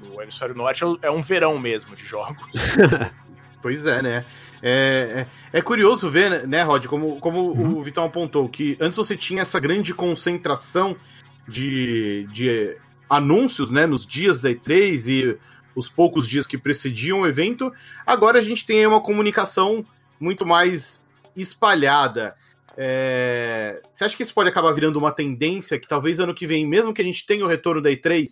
no 0.00 0.22
Hemisfério 0.22 0.54
Norte 0.54 0.84
é, 0.84 1.06
é 1.06 1.10
um 1.10 1.22
verão 1.22 1.58
mesmo 1.58 1.94
de 1.94 2.04
jogos. 2.04 2.50
Pois 3.62 3.84
é, 3.84 4.00
né? 4.00 4.24
É, 4.62 5.26
é, 5.52 5.58
é, 5.58 5.62
curioso 5.62 6.08
ver, 6.08 6.46
né, 6.48 6.62
Rod, 6.62 6.86
como, 6.86 7.20
como 7.20 7.50
uhum. 7.50 7.78
o 7.78 7.82
Vitão 7.82 8.04
apontou, 8.04 8.48
que 8.48 8.76
antes 8.80 8.96
você 8.96 9.16
tinha 9.16 9.42
essa 9.42 9.60
grande 9.60 9.92
concentração 9.92 10.96
de, 11.46 12.26
de 12.32 12.76
anúncios, 13.08 13.68
né, 13.70 13.86
nos 13.86 14.06
dias 14.06 14.40
da 14.40 14.50
E3 14.50 15.08
e 15.08 15.38
os 15.74 15.88
poucos 15.88 16.28
dias 16.28 16.46
que 16.46 16.58
precediam 16.58 17.20
o 17.20 17.26
evento, 17.26 17.72
agora 18.06 18.38
a 18.38 18.42
gente 18.42 18.66
tem 18.66 18.86
uma 18.86 19.00
comunicação 19.00 19.84
muito 20.18 20.46
mais 20.46 21.00
espalhada. 21.36 22.34
É... 22.76 23.80
Você 23.90 24.04
acha 24.04 24.16
que 24.16 24.22
isso 24.22 24.34
pode 24.34 24.48
acabar 24.48 24.72
virando 24.72 24.98
uma 24.98 25.12
tendência 25.12 25.78
que 25.78 25.88
talvez 25.88 26.20
ano 26.20 26.34
que 26.34 26.46
vem, 26.46 26.66
mesmo 26.66 26.94
que 26.94 27.02
a 27.02 27.04
gente 27.04 27.26
tenha 27.26 27.44
o 27.44 27.48
retorno 27.48 27.80
da 27.80 27.90
E3, 27.90 28.24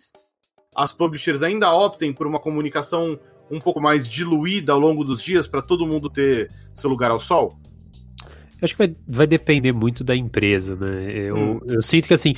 as 0.75 0.93
publishers 0.93 1.41
ainda 1.41 1.71
optem 1.73 2.13
por 2.13 2.27
uma 2.27 2.39
comunicação 2.39 3.19
um 3.51 3.59
pouco 3.59 3.81
mais 3.81 4.07
diluída 4.07 4.71
ao 4.71 4.79
longo 4.79 5.03
dos 5.03 5.23
dias 5.23 5.47
para 5.47 5.61
todo 5.61 5.87
mundo 5.87 6.09
ter 6.09 6.51
seu 6.73 6.89
lugar 6.89 7.11
ao 7.11 7.19
sol? 7.19 7.57
Eu 8.61 8.65
acho 8.65 8.75
que 8.75 8.87
vai, 8.87 8.95
vai 9.07 9.27
depender 9.27 9.71
muito 9.71 10.03
da 10.03 10.15
empresa, 10.15 10.75
né? 10.75 11.11
Eu, 11.13 11.35
hum. 11.35 11.59
eu 11.65 11.81
sinto 11.81 12.07
que, 12.07 12.13
assim, 12.13 12.35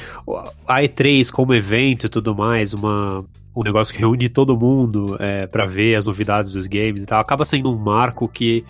a 0.67 0.81
E3 0.81 1.31
como 1.31 1.53
evento 1.53 2.05
e 2.05 2.09
tudo 2.09 2.35
mais, 2.35 2.73
uma, 2.73 3.25
um 3.55 3.63
negócio 3.63 3.93
que 3.93 3.99
reúne 3.99 4.29
todo 4.29 4.57
mundo 4.57 5.17
é, 5.19 5.47
para 5.47 5.65
ver 5.65 5.95
as 5.95 6.05
novidades 6.05 6.51
dos 6.51 6.67
games 6.67 7.03
e 7.03 7.05
tal, 7.05 7.19
acaba 7.19 7.43
sendo 7.43 7.71
um 7.71 7.75
marco 7.75 8.27
que 8.27 8.63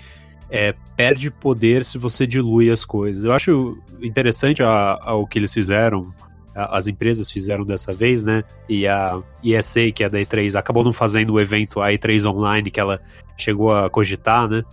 é, 0.49 0.73
perde 0.97 1.31
poder 1.31 1.85
se 1.85 1.97
você 1.97 2.25
dilui 2.25 2.69
as 2.69 2.83
coisas. 2.83 3.23
Eu 3.23 3.31
acho 3.31 3.77
interessante 4.01 4.63
a, 4.63 4.99
a, 5.01 5.13
o 5.15 5.25
que 5.25 5.39
eles 5.39 5.53
fizeram, 5.53 6.13
a, 6.55 6.77
as 6.77 6.87
empresas 6.87 7.31
fizeram 7.31 7.63
dessa 7.63 7.93
vez, 7.93 8.23
né? 8.23 8.43
E 8.67 8.87
a 8.87 9.21
ESA, 9.43 9.91
que 9.91 10.03
é 10.03 10.09
da 10.09 10.19
E3, 10.19 10.55
acabou 10.55 10.83
não 10.83 10.91
fazendo 10.91 11.33
o 11.33 11.39
evento, 11.39 11.81
a 11.81 11.89
E3 11.89 12.25
Online, 12.29 12.69
que 12.69 12.79
ela 12.79 12.99
chegou 13.37 13.75
a 13.75 13.89
cogitar, 13.89 14.49
né? 14.49 14.63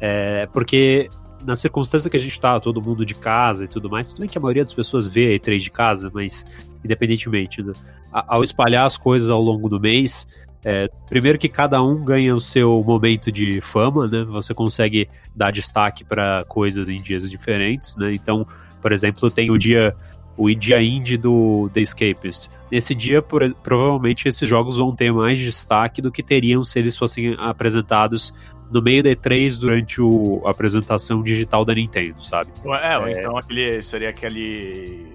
É, 0.00 0.46
porque 0.52 1.08
na 1.44 1.56
circunstância 1.56 2.10
que 2.10 2.16
a 2.16 2.20
gente 2.20 2.38
tá, 2.40 2.58
todo 2.58 2.82
mundo 2.82 3.04
de 3.04 3.14
casa 3.14 3.64
e 3.64 3.68
tudo 3.68 3.90
mais, 3.90 4.08
tudo 4.08 4.20
bem 4.20 4.28
que 4.28 4.38
a 4.38 4.40
maioria 4.40 4.62
das 4.62 4.72
pessoas 4.72 5.06
vê 5.06 5.28
a 5.28 5.38
E3 5.38 5.58
de 5.58 5.70
casa, 5.70 6.10
mas 6.12 6.44
independentemente, 6.84 7.62
né? 7.62 7.72
ao 8.12 8.42
espalhar 8.42 8.86
as 8.86 8.96
coisas 8.96 9.30
ao 9.30 9.40
longo 9.40 9.68
do 9.68 9.80
mês, 9.80 10.26
é, 10.64 10.88
primeiro 11.08 11.38
que 11.38 11.48
cada 11.48 11.82
um 11.82 12.02
ganha 12.02 12.34
o 12.34 12.40
seu 12.40 12.82
momento 12.82 13.30
de 13.30 13.60
fama, 13.60 14.06
né? 14.06 14.24
Você 14.24 14.54
consegue 14.54 15.08
dar 15.34 15.50
destaque 15.50 16.04
para 16.04 16.44
coisas 16.48 16.88
em 16.88 16.96
dias 16.96 17.28
diferentes, 17.30 17.96
né? 17.96 18.12
Então, 18.14 18.46
por 18.80 18.92
exemplo, 18.92 19.30
tem 19.30 19.50
o 19.50 19.58
dia 19.58 19.94
o 20.36 20.52
dia 20.52 20.82
indie 20.82 21.16
do 21.16 21.70
The 21.72 21.80
Escapist. 21.80 22.48
Nesse 22.70 22.94
dia, 22.94 23.22
por, 23.22 23.48
provavelmente 23.62 24.26
esses 24.26 24.48
jogos 24.48 24.76
vão 24.76 24.92
ter 24.92 25.12
mais 25.12 25.38
destaque 25.38 26.02
do 26.02 26.10
que 26.10 26.22
teriam 26.22 26.64
se 26.64 26.78
eles 26.78 26.96
fossem 26.96 27.36
apresentados 27.38 28.34
no 28.70 28.82
meio 28.82 29.02
da 29.02 29.10
E3 29.10 29.58
durante 29.58 30.00
o, 30.00 30.42
a 30.44 30.50
apresentação 30.50 31.22
digital 31.22 31.64
da 31.64 31.74
Nintendo, 31.74 32.24
sabe? 32.24 32.50
É, 32.82 32.98
ou 32.98 33.06
é... 33.06 33.12
então 33.12 33.36
aquele, 33.36 33.82
seria 33.82 34.10
aquele 34.10 35.12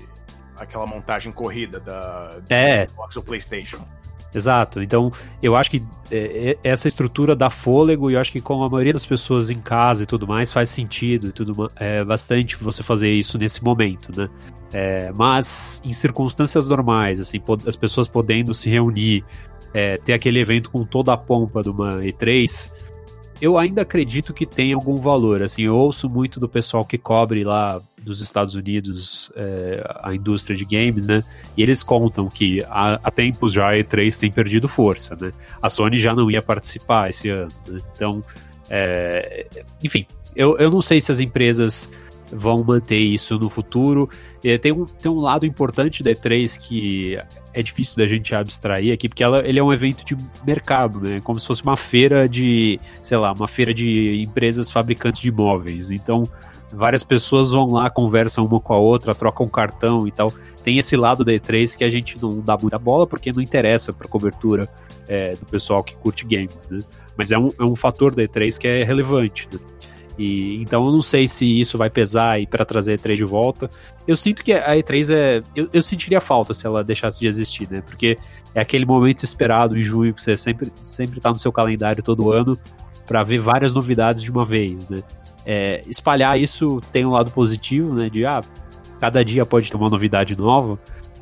aquela 0.57 0.85
montagem 0.85 1.31
corrida 1.31 1.79
da 1.79 2.37
é. 2.49 2.87
Xbox 2.87 3.15
ou 3.15 3.23
PlayStation. 3.23 3.79
Exato. 4.33 4.81
Então, 4.83 5.11
eu 5.41 5.55
acho 5.55 5.71
que 5.71 5.83
é, 6.11 6.51
é, 6.51 6.69
essa 6.69 6.87
estrutura 6.87 7.35
dá 7.35 7.49
fôlego 7.49 8.11
e 8.11 8.13
eu 8.13 8.19
acho 8.19 8.31
que 8.31 8.39
com 8.39 8.63
a 8.63 8.69
maioria 8.69 8.93
das 8.93 9.05
pessoas 9.05 9.49
em 9.49 9.59
casa 9.59 10.03
e 10.03 10.05
tudo 10.05 10.27
mais 10.27 10.53
faz 10.53 10.69
sentido 10.69 11.27
e 11.27 11.31
tudo 11.31 11.67
é 11.75 12.03
bastante 12.03 12.55
você 12.55 12.83
fazer 12.83 13.09
isso 13.11 13.37
nesse 13.37 13.63
momento, 13.63 14.15
né? 14.15 14.29
É, 14.71 15.11
mas 15.17 15.81
em 15.83 15.93
circunstâncias 15.93 16.67
normais, 16.67 17.19
assim, 17.19 17.41
as 17.65 17.75
pessoas 17.75 18.07
podendo 18.07 18.53
se 18.53 18.69
reunir, 18.69 19.25
é, 19.73 19.97
ter 19.97 20.13
aquele 20.13 20.39
evento 20.39 20.69
com 20.69 20.85
toda 20.85 21.11
a 21.11 21.17
pompa 21.17 21.63
de 21.63 21.69
uma 21.69 21.97
E3, 21.97 22.71
eu 23.41 23.57
ainda 23.57 23.81
acredito 23.81 24.33
que 24.33 24.45
tem 24.45 24.73
algum 24.73 24.97
valor. 24.97 25.41
Assim, 25.41 25.63
eu 25.63 25.75
ouço 25.75 26.09
muito 26.09 26.39
do 26.39 26.49
pessoal 26.49 26.83
que 26.83 26.97
cobre 26.97 27.43
lá 27.43 27.79
dos 28.01 28.21
Estados 28.21 28.53
Unidos 28.53 29.31
é, 29.35 29.83
a 30.01 30.13
indústria 30.13 30.55
de 30.55 30.65
games, 30.65 31.07
né? 31.07 31.23
E 31.55 31.63
eles 31.63 31.83
contam 31.83 32.29
que 32.29 32.63
há, 32.69 32.99
há, 33.03 33.11
tempos 33.11 33.53
já 33.53 33.69
a 33.69 33.73
E3 33.73 34.17
tem 34.17 34.31
perdido 34.31 34.67
força, 34.67 35.15
né? 35.19 35.31
A 35.61 35.69
Sony 35.69 35.97
já 35.97 36.13
não 36.13 36.29
ia 36.29 36.41
participar 36.41 37.09
esse 37.09 37.29
ano, 37.29 37.51
né? 37.67 37.79
Então, 37.95 38.21
É, 38.69 39.47
enfim, 39.83 40.05
eu, 40.35 40.55
eu 40.57 40.69
não 40.69 40.81
sei 40.81 41.01
se 41.01 41.11
as 41.11 41.19
empresas 41.19 41.89
vão 42.31 42.63
manter 42.63 42.97
isso 42.97 43.37
no 43.37 43.49
futuro. 43.49 44.09
E 44.43 44.57
tem, 44.57 44.71
um, 44.71 44.85
tem 44.85 45.11
um 45.11 45.19
lado 45.19 45.45
importante 45.45 46.01
da 46.03 46.11
E3 46.11 46.57
que 46.59 47.17
é 47.53 47.63
difícil 47.63 47.97
da 47.97 48.05
gente 48.05 48.33
abstrair 48.33 48.93
aqui, 48.93 49.09
porque 49.09 49.23
ela, 49.23 49.39
ele 49.47 49.59
é 49.59 49.63
um 49.63 49.73
evento 49.73 50.05
de 50.05 50.15
mercado, 50.45 50.99
né? 50.99 51.19
Como 51.21 51.39
se 51.39 51.47
fosse 51.47 51.63
uma 51.63 51.75
feira 51.75 52.27
de, 52.27 52.79
sei 53.01 53.17
lá, 53.17 53.33
uma 53.33 53.47
feira 53.47 53.73
de 53.73 54.21
empresas 54.21 54.69
fabricantes 54.69 55.21
de 55.21 55.29
imóveis. 55.29 55.91
Então, 55.91 56.23
várias 56.71 57.03
pessoas 57.03 57.51
vão 57.51 57.71
lá, 57.73 57.89
conversam 57.89 58.45
uma 58.45 58.59
com 58.59 58.73
a 58.73 58.77
outra, 58.77 59.15
trocam 59.15 59.47
cartão 59.47 60.07
e 60.07 60.11
tal. 60.11 60.31
Tem 60.63 60.77
esse 60.77 60.95
lado 60.95 61.23
da 61.23 61.31
E3 61.31 61.75
que 61.75 61.83
a 61.83 61.89
gente 61.89 62.21
não 62.21 62.39
dá 62.39 62.57
muita 62.57 62.77
bola 62.77 63.07
porque 63.07 63.31
não 63.31 63.41
interessa 63.41 63.91
para 63.91 64.07
cobertura 64.07 64.69
é, 65.07 65.35
do 65.35 65.45
pessoal 65.45 65.83
que 65.83 65.95
curte 65.95 66.25
games, 66.25 66.67
né? 66.69 66.81
Mas 67.17 67.31
é 67.31 67.37
um, 67.37 67.49
é 67.59 67.63
um 67.63 67.75
fator 67.75 68.13
da 68.13 68.23
E3 68.23 68.57
que 68.57 68.67
é 68.67 68.83
relevante, 68.83 69.47
né? 69.51 69.59
E, 70.19 70.61
então 70.61 70.85
eu 70.85 70.91
não 70.91 71.01
sei 71.01 71.29
se 71.29 71.59
isso 71.61 71.77
vai 71.77 71.89
pesar 71.89 72.45
para 72.47 72.65
trazer 72.65 72.91
a 72.91 72.97
E3 72.97 73.15
de 73.15 73.23
volta. 73.23 73.69
Eu 74.05 74.17
sinto 74.17 74.43
que 74.43 74.51
a 74.51 74.75
E3 74.75 75.15
é. 75.15 75.41
Eu, 75.55 75.69
eu, 75.71 75.81
sentiria 75.81 76.19
falta 76.19 76.53
se 76.53 76.67
ela 76.67 76.83
deixasse 76.83 77.17
de 77.17 77.25
existir, 77.25 77.71
né? 77.71 77.81
Porque 77.81 78.17
é 78.53 78.59
aquele 78.59 78.85
momento 78.85 79.23
esperado 79.23 79.77
em 79.77 79.83
junho 79.83 80.13
que 80.13 80.21
você 80.21 80.35
sempre, 80.35 80.73
sempre 80.81 81.21
tá 81.21 81.29
no 81.29 81.37
seu 81.37 81.53
calendário 81.53 82.03
todo 82.03 82.33
ano 82.33 82.59
para 83.07 83.23
ver 83.23 83.37
várias 83.37 83.73
novidades 83.73 84.21
de 84.21 84.29
uma 84.29 84.45
vez, 84.45 84.89
né? 84.89 85.01
É, 85.45 85.83
espalhar 85.87 86.37
isso 86.37 86.81
tem 86.91 87.05
um 87.05 87.11
lado 87.11 87.31
positivo, 87.31 87.93
né? 87.93 88.09
De 88.09 88.25
ah, 88.25 88.41
cada 88.99 89.23
dia 89.23 89.45
pode 89.45 89.71
ter 89.71 89.77
uma 89.77 89.89
novidade 89.89 90.35
nova, 90.35 90.77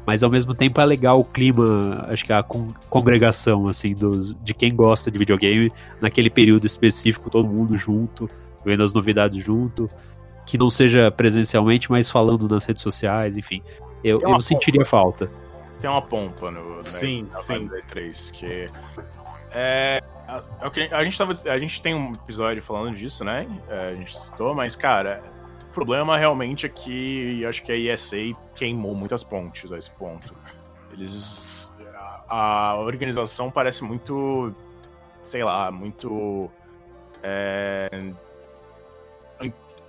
mas 0.08 0.24
ao 0.24 0.30
mesmo 0.32 0.56
tempo 0.56 0.82
é 0.82 0.86
legal 0.86 1.20
o 1.20 1.24
clima, 1.24 2.08
acho 2.10 2.26
que 2.26 2.34
a 2.34 2.42
con 2.42 2.74
congregação, 2.90 3.68
assim, 3.68 3.94
dos, 3.94 4.36
de 4.44 4.56
quem 4.56 4.76
gosta 4.76 5.12
de 5.12 5.20
videogame 5.20 5.72
naquele 6.02 6.32
período 6.32 6.66
específico, 6.66 7.30
todo 7.30 7.48
mundo 7.48 7.78
junto 7.78 8.28
vendo 8.64 8.84
as 8.84 8.94
novidades 8.94 9.44
junto, 9.44 9.90
que 10.46 10.58
não 10.58 10.70
seja 10.70 11.12
presencialmente, 11.12 11.92
mas 11.92 12.10
falando 12.10 12.48
nas 12.48 12.66
redes 12.66 12.82
sociais, 12.82 13.38
enfim. 13.38 13.62
Eu, 14.04 14.20
eu 14.22 14.40
sentiria 14.40 14.86
falta. 14.86 15.30
Tem 15.80 15.90
uma 15.90 16.02
pompa 16.02 16.50
no, 16.50 16.84
sim, 16.84 17.24
na 17.32 17.40
sim. 17.40 17.70
3 17.90 18.32
que 18.32 18.46
é, 18.46 18.68
é 19.52 20.02
a, 20.92 21.04
gente 21.04 21.18
tava, 21.18 21.34
a 21.46 21.58
gente 21.58 21.82
tem 21.82 21.94
um 21.94 22.12
episódio 22.14 22.62
falando 22.62 22.96
disso, 22.96 23.24
né? 23.24 23.48
É, 23.70 23.90
a 23.90 23.96
gente 23.96 24.18
citou, 24.18 24.56
mas 24.56 24.76
cara, 24.76 25.22
o 25.70 25.74
problema 25.74 26.18
realmente 26.18 26.66
é 26.66 26.70
que 26.70 27.46
acho 27.46 27.62
que 27.64 27.72
a 27.72 27.76
ESA 27.76 28.18
queimou 28.56 28.96
muitas 28.96 29.24
pontes 29.24 29.72
a 29.72 29.78
esse 29.78 29.92
ponto. 29.92 30.34
Eles 30.92 31.72
a, 32.28 32.72
a 32.72 32.80
organização 32.80 33.52
parece 33.52 33.84
muito 33.84 34.54
sei 35.22 35.44
lá, 35.44 35.72
muito 35.72 36.50
é, 37.22 37.90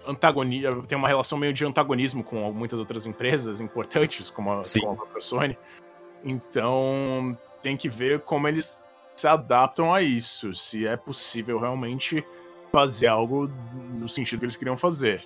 antagonismo, 0.09 0.87
tem 0.87 0.97
uma 0.97 1.07
relação 1.07 1.37
meio 1.37 1.53
de 1.53 1.65
antagonismo 1.65 2.25
com 2.25 2.51
muitas 2.53 2.79
outras 2.79 3.07
empresas 3.07 3.61
importantes, 3.61 4.31
como 4.31 4.51
a, 4.51 4.63
como 4.81 5.17
a 5.17 5.21
Sony. 5.21 5.57
Então, 6.25 7.37
tem 7.63 7.77
que 7.77 7.89
ver 7.89 8.21
como 8.21 8.49
eles 8.49 8.81
se 9.15 9.29
adaptam 9.29 9.93
a 9.93 10.01
isso, 10.01 10.55
se 10.55 10.87
é 10.87 10.97
possível 10.97 11.59
realmente 11.59 12.25
fazer 12.73 13.09
algo 13.09 13.51
no 13.93 14.09
sentido 14.09 14.41
que 14.41 14.45
eles 14.47 14.57
queriam 14.57 14.77
fazer. 14.77 15.23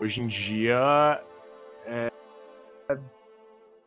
Hoje 0.00 0.22
em 0.22 0.26
dia, 0.26 1.22
é, 1.86 2.10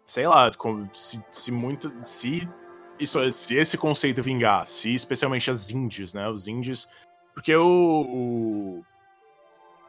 sei 0.06 0.28
lá, 0.28 0.52
se, 0.94 1.24
se 1.32 1.52
muito, 1.52 1.92
se 2.04 2.48
isso, 3.00 3.20
se 3.34 3.56
esse 3.56 3.78
conceito 3.78 4.22
vingar, 4.22 4.68
se 4.68 4.94
especialmente 4.94 5.50
as 5.50 5.72
indies, 5.72 6.14
né, 6.14 6.28
os 6.30 6.48
indies, 6.48 6.88
porque 7.34 7.56
o, 7.56 7.66
o 7.66 8.86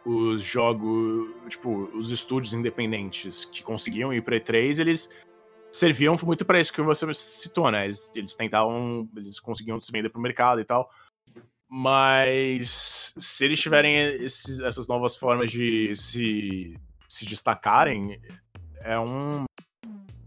os 0.04 0.42
jogos, 0.42 1.30
tipo, 1.48 1.84
os 1.94 2.10
estúdios 2.10 2.52
independentes 2.52 3.44
que 3.44 3.62
conseguiam 3.62 4.12
ir 4.12 4.22
para 4.22 4.40
E3, 4.40 4.78
eles 4.78 5.10
serviam 5.70 6.16
muito 6.22 6.44
para 6.44 6.60
isso 6.60 6.72
que 6.72 6.82
você 6.82 7.12
citou, 7.14 7.70
né? 7.70 7.84
Eles, 7.84 8.10
eles 8.14 8.34
tentavam, 8.34 9.08
eles 9.16 9.40
conseguiam 9.40 9.80
se 9.80 9.90
vender 9.90 10.10
pro 10.10 10.20
mercado 10.20 10.60
e 10.60 10.64
tal. 10.64 10.90
Mas 11.68 13.14
se 13.16 13.44
eles 13.44 13.60
tiverem 13.60 13.96
esses, 13.96 14.60
essas 14.60 14.86
novas 14.86 15.16
formas 15.16 15.50
de 15.50 15.94
se, 15.96 16.76
se 17.08 17.24
destacarem, 17.24 18.20
é 18.80 18.98
um 18.98 19.44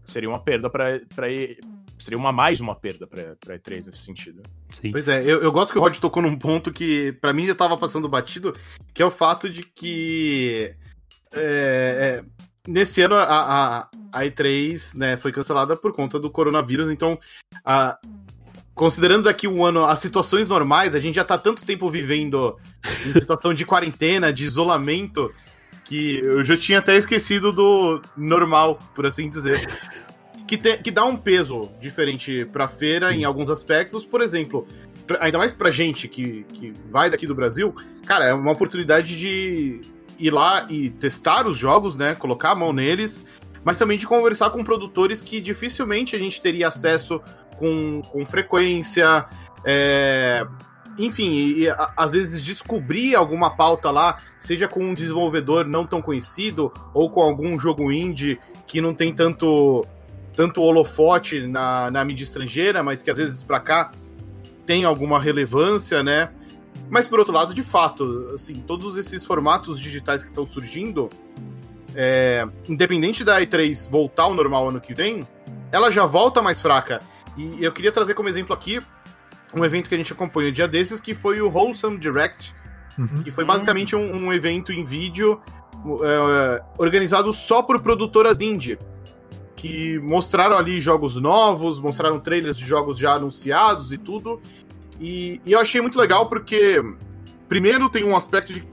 seria 0.04 0.28
uma 0.28 0.42
perda 0.42 0.70
para 0.70 1.30
seria 1.98 2.18
uma 2.18 2.32
mais 2.32 2.60
uma 2.60 2.74
perda 2.74 3.06
para 3.06 3.58
E3 3.58 3.86
nesse 3.86 3.98
sentido. 3.98 4.42
Sim. 4.68 4.90
Pois 4.90 5.08
é, 5.08 5.22
eu, 5.22 5.42
eu 5.42 5.52
gosto 5.52 5.72
que 5.72 5.78
o 5.78 5.80
Rod 5.80 5.96
tocou 5.98 6.22
num 6.22 6.36
ponto 6.36 6.72
que 6.72 7.12
para 7.12 7.32
mim 7.32 7.46
já 7.46 7.54
tava 7.54 7.76
passando 7.76 8.08
batido, 8.08 8.54
que 8.92 9.02
é 9.02 9.06
o 9.06 9.10
fato 9.10 9.48
de 9.48 9.62
que 9.62 10.74
é, 11.32 12.22
é, 12.22 12.24
nesse 12.66 13.02
ano 13.02 13.14
a, 13.14 13.22
a, 13.22 13.88
a, 14.12 14.24
E3 14.24 14.96
né, 14.96 15.16
foi 15.16 15.32
cancelada 15.32 15.76
por 15.76 15.92
conta 15.92 16.18
do 16.18 16.30
coronavírus, 16.30 16.88
então 16.90 17.18
a, 17.64 17.98
considerando 18.74 19.24
daqui 19.24 19.48
um 19.48 19.64
ano 19.64 19.84
as 19.84 20.00
situações 20.00 20.46
normais, 20.48 20.94
a 20.94 20.98
gente 20.98 21.14
já 21.14 21.24
tá 21.24 21.38
tanto 21.38 21.64
tempo 21.64 21.88
vivendo 21.88 22.56
em 23.06 23.12
situação 23.18 23.54
de 23.54 23.64
quarentena, 23.64 24.32
de 24.32 24.44
isolamento, 24.44 25.32
que 25.84 26.20
eu 26.22 26.44
já 26.44 26.56
tinha 26.56 26.80
até 26.80 26.96
esquecido 26.96 27.52
do 27.52 28.02
normal, 28.16 28.78
por 28.94 29.06
assim 29.06 29.28
dizer 29.28 29.66
que, 30.46 30.56
te, 30.56 30.78
que 30.78 30.90
dá 30.90 31.04
um 31.04 31.16
peso 31.16 31.70
diferente 31.80 32.44
pra 32.46 32.68
feira 32.68 33.10
Sim. 33.10 33.20
em 33.20 33.24
alguns 33.24 33.50
aspectos. 33.50 34.04
Por 34.04 34.20
exemplo, 34.20 34.66
pra, 35.06 35.24
ainda 35.24 35.38
mais 35.38 35.52
pra 35.52 35.70
gente 35.70 36.08
que, 36.08 36.44
que 36.44 36.72
vai 36.90 37.10
daqui 37.10 37.26
do 37.26 37.34
Brasil, 37.34 37.74
cara, 38.06 38.26
é 38.26 38.34
uma 38.34 38.52
oportunidade 38.52 39.18
de 39.18 39.80
ir 40.18 40.30
lá 40.30 40.66
e 40.70 40.90
testar 40.90 41.46
os 41.46 41.58
jogos, 41.58 41.96
né? 41.96 42.14
Colocar 42.14 42.52
a 42.52 42.54
mão 42.54 42.72
neles, 42.72 43.24
mas 43.64 43.76
também 43.76 43.98
de 43.98 44.06
conversar 44.06 44.50
com 44.50 44.62
produtores 44.62 45.20
que 45.20 45.40
dificilmente 45.40 46.14
a 46.14 46.18
gente 46.18 46.40
teria 46.40 46.68
acesso 46.68 47.20
com, 47.58 48.00
com 48.02 48.24
frequência. 48.24 49.26
É, 49.64 50.46
enfim, 50.98 51.32
e, 51.32 51.68
a, 51.68 51.92
às 51.96 52.12
vezes 52.12 52.44
descobrir 52.44 53.14
alguma 53.14 53.50
pauta 53.50 53.90
lá, 53.90 54.18
seja 54.38 54.68
com 54.68 54.84
um 54.84 54.94
desenvolvedor 54.94 55.66
não 55.66 55.86
tão 55.86 56.00
conhecido 56.00 56.72
ou 56.94 57.10
com 57.10 57.20
algum 57.20 57.58
jogo 57.58 57.92
indie 57.92 58.38
que 58.66 58.80
não 58.80 58.94
tem 58.94 59.12
tanto 59.12 59.84
tanto 60.36 60.60
holofote 60.60 61.46
na, 61.46 61.90
na 61.90 62.04
mídia 62.04 62.24
estrangeira, 62.24 62.82
mas 62.82 63.02
que 63.02 63.10
às 63.10 63.16
vezes 63.16 63.42
para 63.42 63.58
cá 63.58 63.90
tem 64.66 64.84
alguma 64.84 65.18
relevância, 65.18 66.02
né? 66.02 66.30
Mas 66.90 67.08
por 67.08 67.18
outro 67.18 67.32
lado, 67.32 67.54
de 67.54 67.62
fato, 67.62 68.28
assim, 68.34 68.54
todos 68.54 68.96
esses 68.96 69.24
formatos 69.24 69.80
digitais 69.80 70.22
que 70.22 70.28
estão 70.28 70.46
surgindo, 70.46 71.08
é, 71.94 72.46
independente 72.68 73.24
da 73.24 73.40
E3 73.40 73.88
voltar 73.90 74.24
ao 74.24 74.34
normal 74.34 74.68
ano 74.68 74.80
que 74.80 74.92
vem, 74.92 75.26
ela 75.72 75.90
já 75.90 76.04
volta 76.04 76.42
mais 76.42 76.60
fraca. 76.60 77.00
E 77.36 77.64
eu 77.64 77.72
queria 77.72 77.90
trazer 77.90 78.14
como 78.14 78.28
exemplo 78.28 78.54
aqui 78.54 78.80
um 79.54 79.64
evento 79.64 79.88
que 79.88 79.94
a 79.94 79.98
gente 79.98 80.12
acompanhou 80.12 80.50
um 80.50 80.52
dia 80.52 80.68
desses, 80.68 81.00
que 81.00 81.14
foi 81.14 81.40
o 81.40 81.48
Wholesome 81.48 81.98
Direct, 81.98 82.54
uhum. 82.98 83.22
que 83.22 83.30
foi 83.30 83.44
basicamente 83.44 83.96
um, 83.96 84.26
um 84.26 84.32
evento 84.32 84.70
em 84.70 84.84
vídeo 84.84 85.40
é, 86.02 86.62
organizado 86.78 87.32
só 87.32 87.62
por 87.62 87.80
produtoras 87.80 88.40
indie 88.40 88.78
que 89.56 89.98
mostraram 90.00 90.56
ali 90.56 90.78
jogos 90.78 91.18
novos, 91.18 91.80
mostraram 91.80 92.20
trailers 92.20 92.58
de 92.58 92.64
jogos 92.64 92.98
já 92.98 93.14
anunciados 93.14 93.90
e 93.90 93.96
tudo. 93.96 94.40
E, 95.00 95.40
e 95.44 95.52
eu 95.52 95.58
achei 95.58 95.80
muito 95.80 95.98
legal 95.98 96.26
porque, 96.26 96.82
primeiro, 97.48 97.88
tem 97.88 98.04
um 98.04 98.14
aspecto 98.14 98.52
de. 98.52 98.64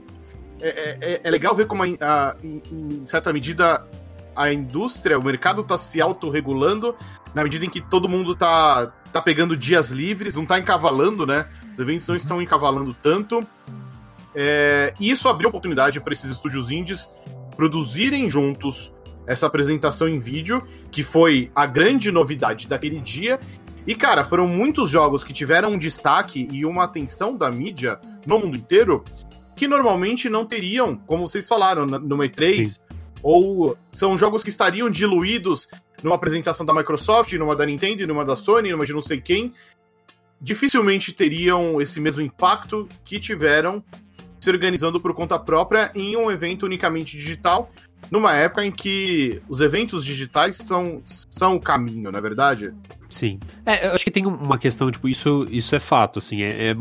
É, 0.60 0.68
é, 0.68 0.98
é, 1.00 1.20
é 1.24 1.30
legal 1.30 1.56
ver 1.56 1.66
como, 1.66 1.82
a, 1.82 1.86
a, 1.86 2.36
em, 2.44 2.62
em 2.70 3.06
certa 3.06 3.32
medida, 3.32 3.86
a 4.36 4.52
indústria, 4.52 5.18
o 5.18 5.24
mercado 5.24 5.62
está 5.62 5.76
se 5.76 6.00
autorregulando 6.00 6.94
na 7.34 7.42
medida 7.42 7.64
em 7.64 7.70
que 7.70 7.80
todo 7.80 8.08
mundo 8.08 8.32
está 8.32 8.86
tá 9.12 9.20
pegando 9.20 9.56
dias 9.56 9.90
livres, 9.90 10.34
não 10.34 10.42
está 10.42 10.58
encavalando, 10.58 11.26
né? 11.26 11.48
Os 11.72 11.78
eventos 11.78 12.06
não 12.06 12.16
estão 12.16 12.42
encavalando 12.42 12.94
tanto. 12.94 13.46
É, 14.34 14.92
e 15.00 15.10
isso 15.10 15.28
abriu 15.28 15.48
oportunidade 15.48 16.00
para 16.00 16.12
esses 16.12 16.30
estúdios 16.30 16.70
indies 16.70 17.08
produzirem 17.56 18.28
juntos 18.28 18.92
essa 19.26 19.46
apresentação 19.46 20.08
em 20.08 20.18
vídeo, 20.18 20.62
que 20.90 21.02
foi 21.02 21.50
a 21.54 21.66
grande 21.66 22.10
novidade 22.10 22.68
daquele 22.68 23.00
dia. 23.00 23.38
E, 23.86 23.94
cara, 23.94 24.24
foram 24.24 24.46
muitos 24.46 24.90
jogos 24.90 25.22
que 25.22 25.32
tiveram 25.32 25.70
um 25.70 25.78
destaque 25.78 26.48
e 26.50 26.64
uma 26.64 26.84
atenção 26.84 27.36
da 27.36 27.50
mídia 27.50 27.98
no 28.26 28.38
mundo 28.38 28.56
inteiro 28.56 29.02
que 29.54 29.68
normalmente 29.68 30.28
não 30.28 30.44
teriam, 30.44 30.96
como 31.06 31.28
vocês 31.28 31.46
falaram, 31.46 31.86
no 31.86 32.16
E3, 32.18 32.66
Sim. 32.66 32.80
ou 33.22 33.76
são 33.92 34.18
jogos 34.18 34.42
que 34.42 34.50
estariam 34.50 34.90
diluídos 34.90 35.68
numa 36.02 36.16
apresentação 36.16 36.66
da 36.66 36.74
Microsoft, 36.74 37.32
numa 37.34 37.54
da 37.54 37.64
Nintendo, 37.64 38.06
numa 38.06 38.24
da 38.24 38.36
Sony, 38.36 38.72
numa 38.72 38.84
de 38.84 38.92
não 38.92 39.00
sei 39.00 39.20
quem, 39.20 39.52
dificilmente 40.40 41.12
teriam 41.12 41.80
esse 41.80 42.00
mesmo 42.00 42.20
impacto 42.20 42.88
que 43.04 43.18
tiveram 43.18 43.82
se 44.44 44.50
organizando 44.50 45.00
por 45.00 45.14
conta 45.14 45.38
própria 45.38 45.90
em 45.94 46.16
um 46.18 46.30
evento 46.30 46.66
unicamente 46.66 47.16
digital, 47.16 47.70
numa 48.10 48.34
época 48.34 48.62
em 48.62 48.70
que 48.70 49.40
os 49.48 49.62
eventos 49.62 50.04
digitais 50.04 50.56
são, 50.56 51.02
são 51.06 51.56
o 51.56 51.60
caminho, 51.60 52.12
não 52.12 52.18
é 52.18 52.22
verdade? 52.22 52.74
Sim. 53.08 53.40
É, 53.64 53.86
eu 53.86 53.92
acho 53.92 54.04
que 54.04 54.10
tem 54.10 54.26
uma 54.26 54.58
questão, 54.58 54.90
tipo, 54.90 55.08
isso, 55.08 55.46
isso 55.50 55.74
é 55.74 55.78
fato, 55.78 56.18
assim, 56.18 56.42
é, 56.42 56.72
é 56.72 56.76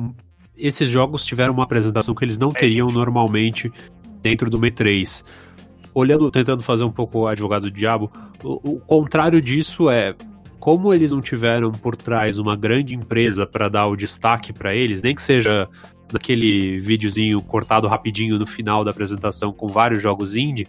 esses 0.57 0.89
jogos 0.89 1.25
tiveram 1.25 1.53
uma 1.53 1.63
apresentação 1.63 2.13
que 2.13 2.25
eles 2.25 2.37
não 2.37 2.49
teriam 2.49 2.91
normalmente 2.91 3.71
dentro 4.21 4.49
do 4.49 4.59
M3. 4.59 5.23
Olhando, 5.93 6.29
tentando 6.29 6.61
fazer 6.61 6.83
um 6.83 6.91
pouco 6.91 7.19
o 7.19 7.27
advogado 7.27 7.63
do 7.63 7.71
diabo, 7.71 8.11
o, 8.43 8.73
o 8.73 8.79
contrário 8.81 9.41
disso 9.41 9.89
é 9.89 10.13
como 10.59 10.93
eles 10.93 11.11
não 11.13 11.21
tiveram 11.21 11.71
por 11.71 11.95
trás 11.95 12.37
uma 12.37 12.55
grande 12.55 12.93
empresa 12.93 13.45
para 13.45 13.69
dar 13.69 13.87
o 13.87 13.95
destaque 13.95 14.51
para 14.51 14.75
eles, 14.75 15.01
nem 15.01 15.15
que 15.15 15.21
seja 15.21 15.69
naquele 16.11 16.79
videozinho 16.79 17.41
cortado 17.41 17.87
rapidinho 17.87 18.37
no 18.37 18.45
final 18.45 18.83
da 18.83 18.91
apresentação 18.91 19.51
com 19.51 19.67
vários 19.67 20.01
jogos 20.01 20.35
indie, 20.35 20.67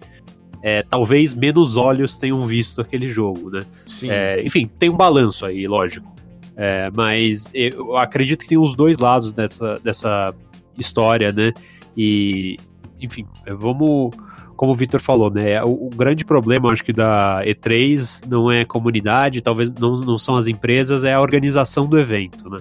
é, 0.63 0.83
talvez 0.83 1.35
menos 1.35 1.77
olhos 1.77 2.17
tenham 2.17 2.41
visto 2.47 2.81
aquele 2.81 3.07
jogo, 3.09 3.51
né? 3.51 3.61
É, 4.05 4.43
enfim, 4.43 4.67
tem 4.67 4.89
um 4.89 4.97
balanço 4.97 5.45
aí, 5.45 5.67
lógico. 5.67 6.15
É, 6.57 6.91
mas 6.97 7.51
eu 7.53 7.97
acredito 7.97 8.41
que 8.41 8.49
tem 8.49 8.57
os 8.57 8.75
dois 8.75 8.99
lados 8.99 9.33
dessa, 9.33 9.75
dessa 9.85 10.35
história, 10.79 11.31
né? 11.31 11.53
E, 11.97 12.57
enfim, 13.01 13.27
vamos. 13.59 14.17
Como 14.57 14.73
o 14.73 14.75
Victor 14.75 15.01
falou, 15.01 15.31
né? 15.31 15.63
O, 15.65 15.89
o, 15.89 15.91
grande 15.91 16.25
problema, 16.25 16.71
acho 16.71 16.85
que, 16.85 16.93
da 16.93 17.43
E3 17.45 18.27
não 18.29 18.51
é 18.51 18.65
comunidade, 18.65 19.43
talvez 19.43 19.71
não, 19.73 19.95
não 19.97 20.17
são 20.17 20.37
as 20.37 20.47
empresas, 20.47 21.05
é 21.05 21.13
a 21.13 21.21
organização 21.21 21.87
do 21.87 21.99
evento, 21.99 22.49
né? 22.49 22.59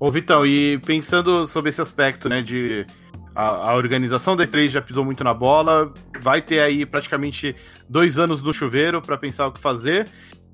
Ô, 0.00 0.12
Vitão, 0.12 0.46
e 0.46 0.78
pensando 0.78 1.44
sobre 1.46 1.70
esse 1.70 1.80
aspecto, 1.80 2.28
né, 2.28 2.40
de 2.40 2.86
a, 3.34 3.70
a, 3.70 3.74
organização 3.74 4.36
da 4.36 4.46
E3 4.46 4.68
já 4.68 4.80
pisou 4.80 5.04
muito 5.04 5.24
na 5.24 5.34
bola, 5.34 5.92
vai 6.20 6.40
ter 6.40 6.60
aí 6.60 6.86
praticamente 6.86 7.56
dois 7.88 8.16
anos 8.16 8.40
no 8.40 8.52
chuveiro 8.52 9.02
para 9.02 9.18
pensar 9.18 9.48
o 9.48 9.52
que 9.52 9.58
fazer. 9.58 10.08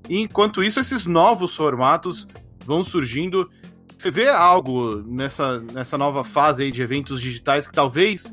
E 0.09 0.19
enquanto 0.19 0.63
isso, 0.63 0.79
esses 0.79 1.05
novos 1.05 1.55
formatos 1.55 2.27
vão 2.65 2.81
surgindo. 2.81 3.49
Você 3.95 4.09
vê 4.09 4.27
algo 4.29 5.03
nessa, 5.07 5.59
nessa 5.73 5.97
nova 5.97 6.23
fase 6.23 6.63
aí 6.63 6.71
de 6.71 6.81
eventos 6.81 7.21
digitais 7.21 7.67
que 7.67 7.73
talvez 7.73 8.25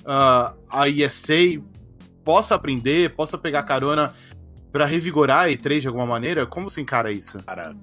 uh, 0.00 0.54
a 0.70 0.88
ESA 0.88 1.62
possa 2.24 2.54
aprender, 2.54 3.14
possa 3.14 3.36
pegar 3.36 3.62
carona 3.64 4.14
para 4.72 4.86
revigorar 4.86 5.44
a 5.44 5.48
E3 5.48 5.80
de 5.80 5.88
alguma 5.88 6.06
maneira? 6.06 6.46
Como 6.46 6.68
você 6.68 6.80
encara 6.80 7.12
isso? 7.12 7.38
Cara, 7.44 7.76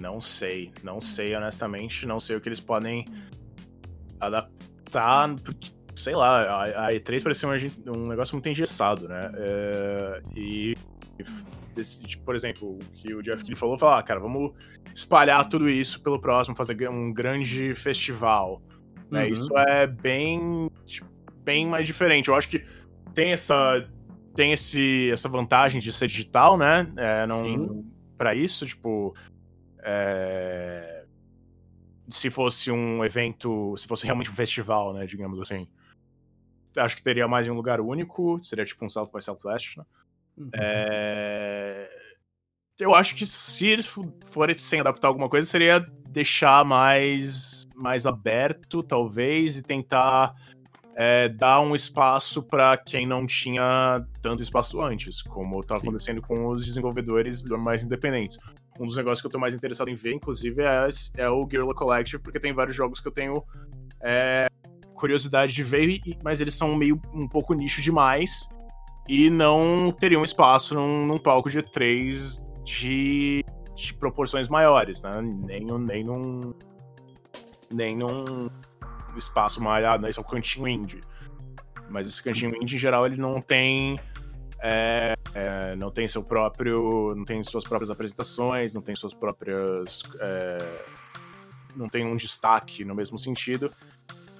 não 0.00 0.20
sei. 0.20 0.72
Não 0.82 1.00
sei, 1.00 1.34
honestamente. 1.34 2.06
Não 2.06 2.20
sei 2.20 2.36
o 2.36 2.40
que 2.40 2.48
eles 2.48 2.60
podem 2.60 3.04
adaptar. 4.20 5.34
Porque, 5.44 5.70
sei 5.94 6.14
lá, 6.14 6.42
a, 6.42 6.86
a 6.86 6.92
E3 6.92 7.22
parecia 7.22 7.48
um, 7.48 7.98
um, 7.98 8.08
negócio 8.08 8.34
muito 8.34 8.48
engessado, 8.48 9.08
né? 9.08 9.20
É, 9.34 10.22
e, 10.34 10.74
e, 11.18 12.16
por 12.18 12.34
exemplo, 12.34 12.76
o 12.76 12.78
que 12.94 13.14
o 13.14 13.22
Jeff 13.22 13.38
Keighley 13.38 13.56
falou, 13.56 13.78
falar, 13.78 13.98
ah, 13.98 14.02
cara, 14.02 14.20
vamos 14.20 14.52
espalhar 14.94 15.48
tudo 15.48 15.68
isso 15.68 16.00
pelo 16.00 16.20
próximo, 16.20 16.56
fazer 16.56 16.88
um 16.88 17.12
grande 17.12 17.74
festival. 17.74 18.62
Né? 19.10 19.24
Uhum. 19.26 19.32
Isso 19.32 19.58
é 19.58 19.86
bem, 19.86 20.70
tipo, 20.84 21.08
bem 21.44 21.66
mais 21.66 21.86
diferente. 21.86 22.28
Eu 22.28 22.34
acho 22.34 22.48
que 22.48 22.64
tem 23.14 23.32
essa 23.32 23.86
tem 24.34 24.52
esse, 24.52 25.10
essa 25.10 25.30
vantagem 25.30 25.80
de 25.80 25.90
ser 25.90 26.08
digital, 26.08 26.58
né? 26.58 26.86
É, 26.96 27.26
não 27.26 27.82
para 28.16 28.34
isso, 28.34 28.66
tipo, 28.66 29.14
é, 29.86 31.04
se 32.08 32.28
fosse 32.28 32.72
um 32.72 33.04
evento, 33.04 33.76
se 33.76 33.86
fosse 33.86 34.04
realmente 34.04 34.30
um 34.30 34.34
festival, 34.34 34.92
né, 34.92 35.06
digamos 35.06 35.40
assim. 35.40 35.68
Acho 36.76 36.96
que 36.96 37.02
teria 37.02 37.28
mais 37.28 37.46
em 37.46 37.50
um 37.50 37.54
lugar 37.54 37.80
único, 37.80 38.42
seria 38.44 38.64
tipo 38.64 38.84
um 38.84 38.88
South 38.88 39.10
by 39.14 39.22
Southwest, 39.22 39.78
né? 39.78 39.84
Uhum. 40.36 40.50
É... 40.54 41.88
Eu 42.78 42.94
acho 42.94 43.14
que 43.14 43.24
se 43.24 43.66
eles 43.68 43.86
forem 44.26 44.58
sem 44.58 44.80
adaptar 44.80 45.08
alguma 45.08 45.30
coisa, 45.30 45.46
seria 45.46 45.80
deixar 46.10 46.64
mais, 46.64 47.66
mais 47.74 48.06
aberto, 48.06 48.82
talvez, 48.82 49.56
e 49.56 49.62
tentar 49.62 50.34
é, 50.96 51.28
dar 51.28 51.60
um 51.60 51.74
espaço 51.74 52.42
para 52.42 52.76
quem 52.76 53.06
não 53.06 53.26
tinha 53.26 54.04
tanto 54.22 54.42
espaço 54.42 54.80
antes, 54.82 55.22
como 55.22 55.60
estava 55.60 55.80
acontecendo 55.80 56.22
com 56.22 56.48
os 56.48 56.64
desenvolvedores 56.64 57.42
mais 57.42 57.84
independentes 57.84 58.38
um 58.80 58.86
dos 58.86 58.96
negócios 58.96 59.20
que 59.20 59.26
eu 59.26 59.30
tô 59.30 59.38
mais 59.38 59.54
interessado 59.54 59.88
em 59.88 59.94
ver, 59.94 60.14
inclusive, 60.14 60.62
é, 60.62 60.88
é 61.16 61.28
o 61.28 61.44
Guerrilla 61.44 61.74
Collective, 61.74 62.22
porque 62.22 62.38
tem 62.38 62.52
vários 62.52 62.76
jogos 62.76 63.00
que 63.00 63.08
eu 63.08 63.12
tenho 63.12 63.42
é, 64.02 64.48
curiosidade 64.94 65.52
de 65.52 65.62
ver, 65.62 66.00
mas 66.22 66.40
eles 66.40 66.54
são 66.54 66.74
meio 66.74 67.00
um 67.12 67.28
pouco 67.28 67.54
nicho 67.54 67.80
demais 67.80 68.48
e 69.08 69.30
não 69.30 69.92
teriam 69.92 70.24
espaço 70.24 70.74
num, 70.74 71.06
num 71.06 71.18
palco 71.18 71.48
de 71.48 71.62
E3 71.62 72.44
de, 72.64 73.44
de 73.74 73.94
proporções 73.94 74.48
maiores, 74.48 75.02
né? 75.02 75.12
Nem, 75.22 75.64
nem 75.64 76.04
num. 76.04 76.52
Nem 77.72 77.96
num 77.96 78.48
espaço 79.18 79.60
ah, 79.68 79.98
né? 79.98 80.10
Esse 80.10 80.18
é 80.18 80.22
um 80.22 80.24
cantinho 80.24 80.68
indie. 80.68 81.00
Mas 81.88 82.06
esse 82.06 82.22
cantinho 82.22 82.54
indie, 82.56 82.76
em 82.76 82.78
geral, 82.78 83.06
ele 83.06 83.16
não 83.16 83.40
tem 83.40 83.98
é, 84.60 85.14
é, 85.34 85.76
não 85.76 85.90
tem 85.90 86.08
seu 86.08 86.22
próprio. 86.22 87.14
não 87.14 87.24
tem 87.24 87.42
suas 87.42 87.64
próprias 87.64 87.90
apresentações, 87.90 88.74
não 88.74 88.82
tem 88.82 88.94
suas 88.94 89.14
próprias. 89.14 90.02
É, 90.20 90.84
não 91.74 91.88
tem 91.88 92.06
um 92.06 92.16
destaque 92.16 92.84
no 92.84 92.94
mesmo 92.94 93.18
sentido. 93.18 93.70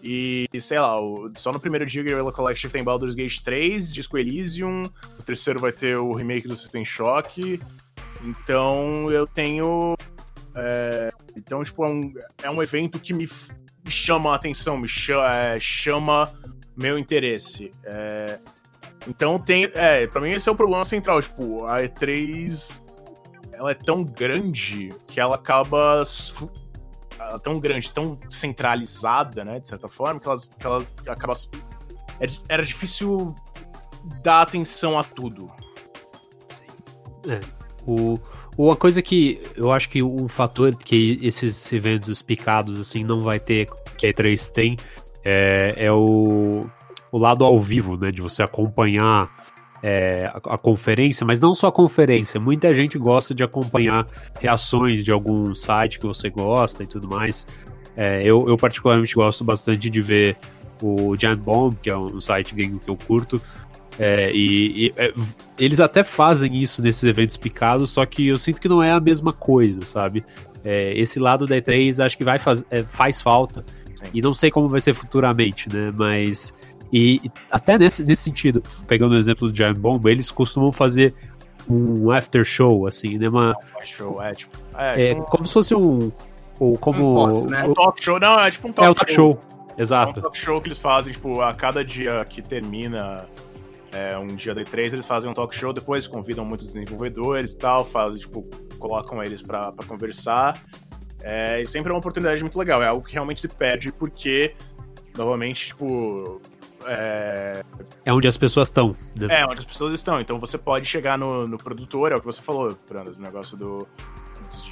E, 0.02 0.48
sei 0.60 0.78
lá, 0.78 0.96
só 1.36 1.52
no 1.52 1.58
primeiro 1.58 1.84
dia 1.84 2.00
o 2.00 2.04
Guerrilla 2.04 2.32
Collective 2.32 2.72
tem 2.72 2.84
Baldur's 2.84 3.14
Gate 3.14 3.40
3, 3.40 3.92
Disco 3.92 4.16
Elysium, 4.16 4.84
o 5.18 5.22
terceiro 5.22 5.58
vai 5.58 5.72
ter 5.72 5.96
o 5.96 6.12
remake 6.12 6.46
do 6.46 6.56
System 6.56 6.84
Shock. 6.84 7.60
Então 8.22 9.10
eu 9.10 9.26
tenho. 9.26 9.94
É, 10.54 11.10
então, 11.36 11.62
tipo, 11.62 11.84
é 11.84 11.88
um, 11.88 12.12
é 12.44 12.50
um 12.50 12.62
evento 12.62 12.98
que 12.98 13.12
me 13.12 13.28
chama 13.90 14.32
a 14.32 14.36
atenção, 14.36 14.78
me 14.78 14.88
chama, 14.88 15.30
é, 15.36 15.60
chama 15.60 16.28
meu 16.76 16.98
interesse. 16.98 17.70
É, 17.84 18.38
então 19.08 19.38
tem. 19.38 19.70
É, 19.74 20.06
pra 20.06 20.20
mim 20.20 20.30
esse 20.30 20.48
é 20.48 20.52
o 20.52 20.56
problema 20.56 20.84
central. 20.84 21.20
Tipo, 21.20 21.66
a 21.66 21.82
E3 21.82 22.82
ela 23.52 23.70
é 23.70 23.74
tão 23.74 24.04
grande 24.04 24.90
que 25.06 25.20
ela 25.20 25.36
acaba. 25.36 26.02
Ela 27.18 27.36
é 27.36 27.38
tão 27.38 27.58
grande, 27.58 27.92
tão 27.92 28.18
centralizada, 28.28 29.44
né? 29.44 29.58
De 29.60 29.68
certa 29.68 29.88
forma, 29.88 30.20
que 30.20 30.28
ela, 30.28 30.38
que 30.38 30.66
ela 30.66 30.86
acaba. 31.08 31.34
É 32.20 32.26
era 32.48 32.62
difícil 32.62 33.34
dar 34.22 34.42
atenção 34.42 34.98
a 34.98 35.04
tudo. 35.04 35.48
É. 37.28 37.40
O, 37.86 38.18
uma 38.56 38.76
coisa 38.76 39.02
que 39.02 39.40
eu 39.56 39.72
acho 39.72 39.88
que 39.88 40.02
um 40.02 40.28
fator 40.28 40.74
que 40.76 41.18
esses 41.22 41.72
eventos 41.72 42.22
picados 42.22 42.80
assim 42.80 43.04
não 43.04 43.22
vai 43.22 43.38
ter, 43.38 43.66
que 43.96 44.06
a 44.06 44.12
E3 44.12 44.50
tem, 44.50 44.76
é, 45.24 45.74
é 45.76 45.92
o 45.92 46.66
o 47.10 47.18
lado 47.18 47.44
ao 47.44 47.58
vivo, 47.58 47.96
né? 47.96 48.10
De 48.10 48.20
você 48.20 48.42
acompanhar 48.42 49.30
é, 49.82 50.30
a, 50.32 50.54
a, 50.54 50.58
conferência, 50.58 51.26
mas 51.26 51.40
não 51.40 51.54
só 51.54 51.68
a 51.68 51.72
conferência. 51.72 52.40
Muita 52.40 52.74
gente 52.74 52.98
gosta 52.98 53.34
de 53.34 53.42
acompanhar 53.42 54.06
reações 54.40 55.04
de 55.04 55.10
algum 55.10 55.54
site 55.54 55.98
que 55.98 56.06
você 56.06 56.28
gosta 56.28 56.82
e 56.82 56.86
tudo 56.86 57.08
mais. 57.08 57.46
É, 57.96 58.22
eu, 58.22 58.46
eu, 58.48 58.56
particularmente 58.56 59.14
gosto 59.14 59.42
bastante 59.42 59.88
de 59.88 60.02
ver 60.02 60.36
o 60.82 61.16
Giant 61.16 61.38
Bomb, 61.38 61.74
que 61.82 61.88
é 61.88 61.96
um 61.96 62.20
site 62.20 62.54
gringo 62.54 62.78
que 62.78 62.90
eu 62.90 62.96
curto. 62.96 63.40
É, 63.98 64.30
e, 64.32 64.86
e 64.86 64.92
é, 64.96 65.12
eles 65.58 65.80
até 65.80 66.04
fazem 66.04 66.62
isso 66.62 66.82
nesses 66.82 67.04
eventos 67.04 67.36
picados, 67.36 67.90
só 67.90 68.04
que 68.04 68.28
eu 68.28 68.38
sinto 68.38 68.60
que 68.60 68.68
não 68.68 68.82
é 68.82 68.90
a 68.90 69.00
mesma 69.00 69.32
coisa, 69.32 69.82
sabe? 69.82 70.24
É, 70.64 70.92
esse 70.98 71.18
lado 71.18 71.46
da 71.46 71.56
E3 71.56 72.04
acho 72.04 72.16
que 72.16 72.24
vai 72.24 72.38
faz, 72.38 72.64
é, 72.70 72.82
faz 72.82 73.20
falta. 73.20 73.64
Sim. 73.94 74.10
E 74.12 74.20
não 74.20 74.34
sei 74.34 74.50
como 74.50 74.68
vai 74.68 74.80
ser 74.80 74.92
futuramente, 74.92 75.72
né? 75.72 75.92
Mas 75.94 76.52
e, 76.92 77.16
e 77.24 77.30
até 77.50 77.78
nesse, 77.78 78.04
nesse 78.04 78.22
sentido, 78.22 78.62
pegando 78.86 79.14
o 79.14 79.18
exemplo 79.18 79.50
do 79.50 79.56
Giant 79.56 79.78
Bomb, 79.78 80.06
eles 80.06 80.30
costumam 80.30 80.70
fazer 80.70 81.14
um 81.68 82.10
after 82.10 82.44
show, 82.44 82.86
assim, 82.86 83.18
né? 83.18 83.28
Uma, 83.28 83.56
show, 83.84 84.22
é, 84.22 84.34
tipo, 84.34 84.56
é, 84.76 85.02
é 85.10 85.14
tipo 85.14 85.26
como 85.26 85.46
se 85.46 85.52
fosse 85.52 85.74
um. 85.74 86.12
Ou 86.60 86.78
como. 86.78 87.10
Um, 87.10 87.32
post, 87.32 87.50
né? 87.50 87.64
um 87.64 87.74
talk 87.74 88.02
show, 88.02 88.20
não, 88.20 88.40
é 88.40 88.50
tipo 88.50 88.68
um 88.68 88.72
talk, 88.72 88.86
é, 88.86 88.90
um 88.90 88.94
talk 88.94 89.12
show. 89.12 89.32
show. 89.32 89.74
Exato. 89.76 90.16
É 90.16 90.18
um 90.20 90.22
talk 90.22 90.38
show 90.38 90.60
que 90.60 90.68
eles 90.68 90.78
fazem, 90.78 91.12
tipo, 91.12 91.40
a 91.40 91.52
cada 91.54 91.84
dia 91.84 92.24
que 92.24 92.40
termina 92.40 93.26
é, 93.92 94.16
um 94.18 94.28
dia 94.28 94.54
da 94.54 94.62
E3, 94.62 94.92
eles 94.92 95.06
fazem 95.06 95.30
um 95.30 95.34
talk 95.34 95.54
show, 95.54 95.72
depois 95.72 96.06
convidam 96.06 96.44
muitos 96.44 96.66
desenvolvedores 96.66 97.52
e 97.52 97.58
tal, 97.58 97.84
fazem, 97.84 98.18
tipo, 98.18 98.42
colocam 98.78 99.22
eles 99.22 99.42
pra, 99.42 99.72
pra 99.72 99.86
conversar. 99.86 100.60
É, 101.20 101.60
e 101.60 101.66
sempre 101.66 101.90
é 101.90 101.92
uma 101.92 101.98
oportunidade 101.98 102.40
muito 102.42 102.58
legal, 102.58 102.82
é 102.82 102.86
algo 102.86 103.04
que 103.04 103.12
realmente 103.12 103.40
se 103.40 103.48
perde, 103.48 103.90
porque, 103.92 104.54
novamente, 105.16 105.68
tipo, 105.68 106.40
é... 106.86 107.62
é 108.04 108.12
onde 108.12 108.28
as 108.28 108.36
pessoas 108.36 108.68
estão. 108.68 108.94
Né? 109.16 109.40
É, 109.40 109.46
onde 109.46 109.60
as 109.60 109.66
pessoas 109.66 109.92
estão. 109.92 110.20
Então 110.20 110.38
você 110.38 110.56
pode 110.56 110.86
chegar 110.86 111.18
no, 111.18 111.46
no 111.46 111.58
produtor, 111.58 112.12
é 112.12 112.16
o 112.16 112.20
que 112.20 112.26
você 112.26 112.40
falou, 112.40 112.76
Brandas, 112.88 113.18
o 113.18 113.22
negócio 113.22 113.56
do, 113.56 113.86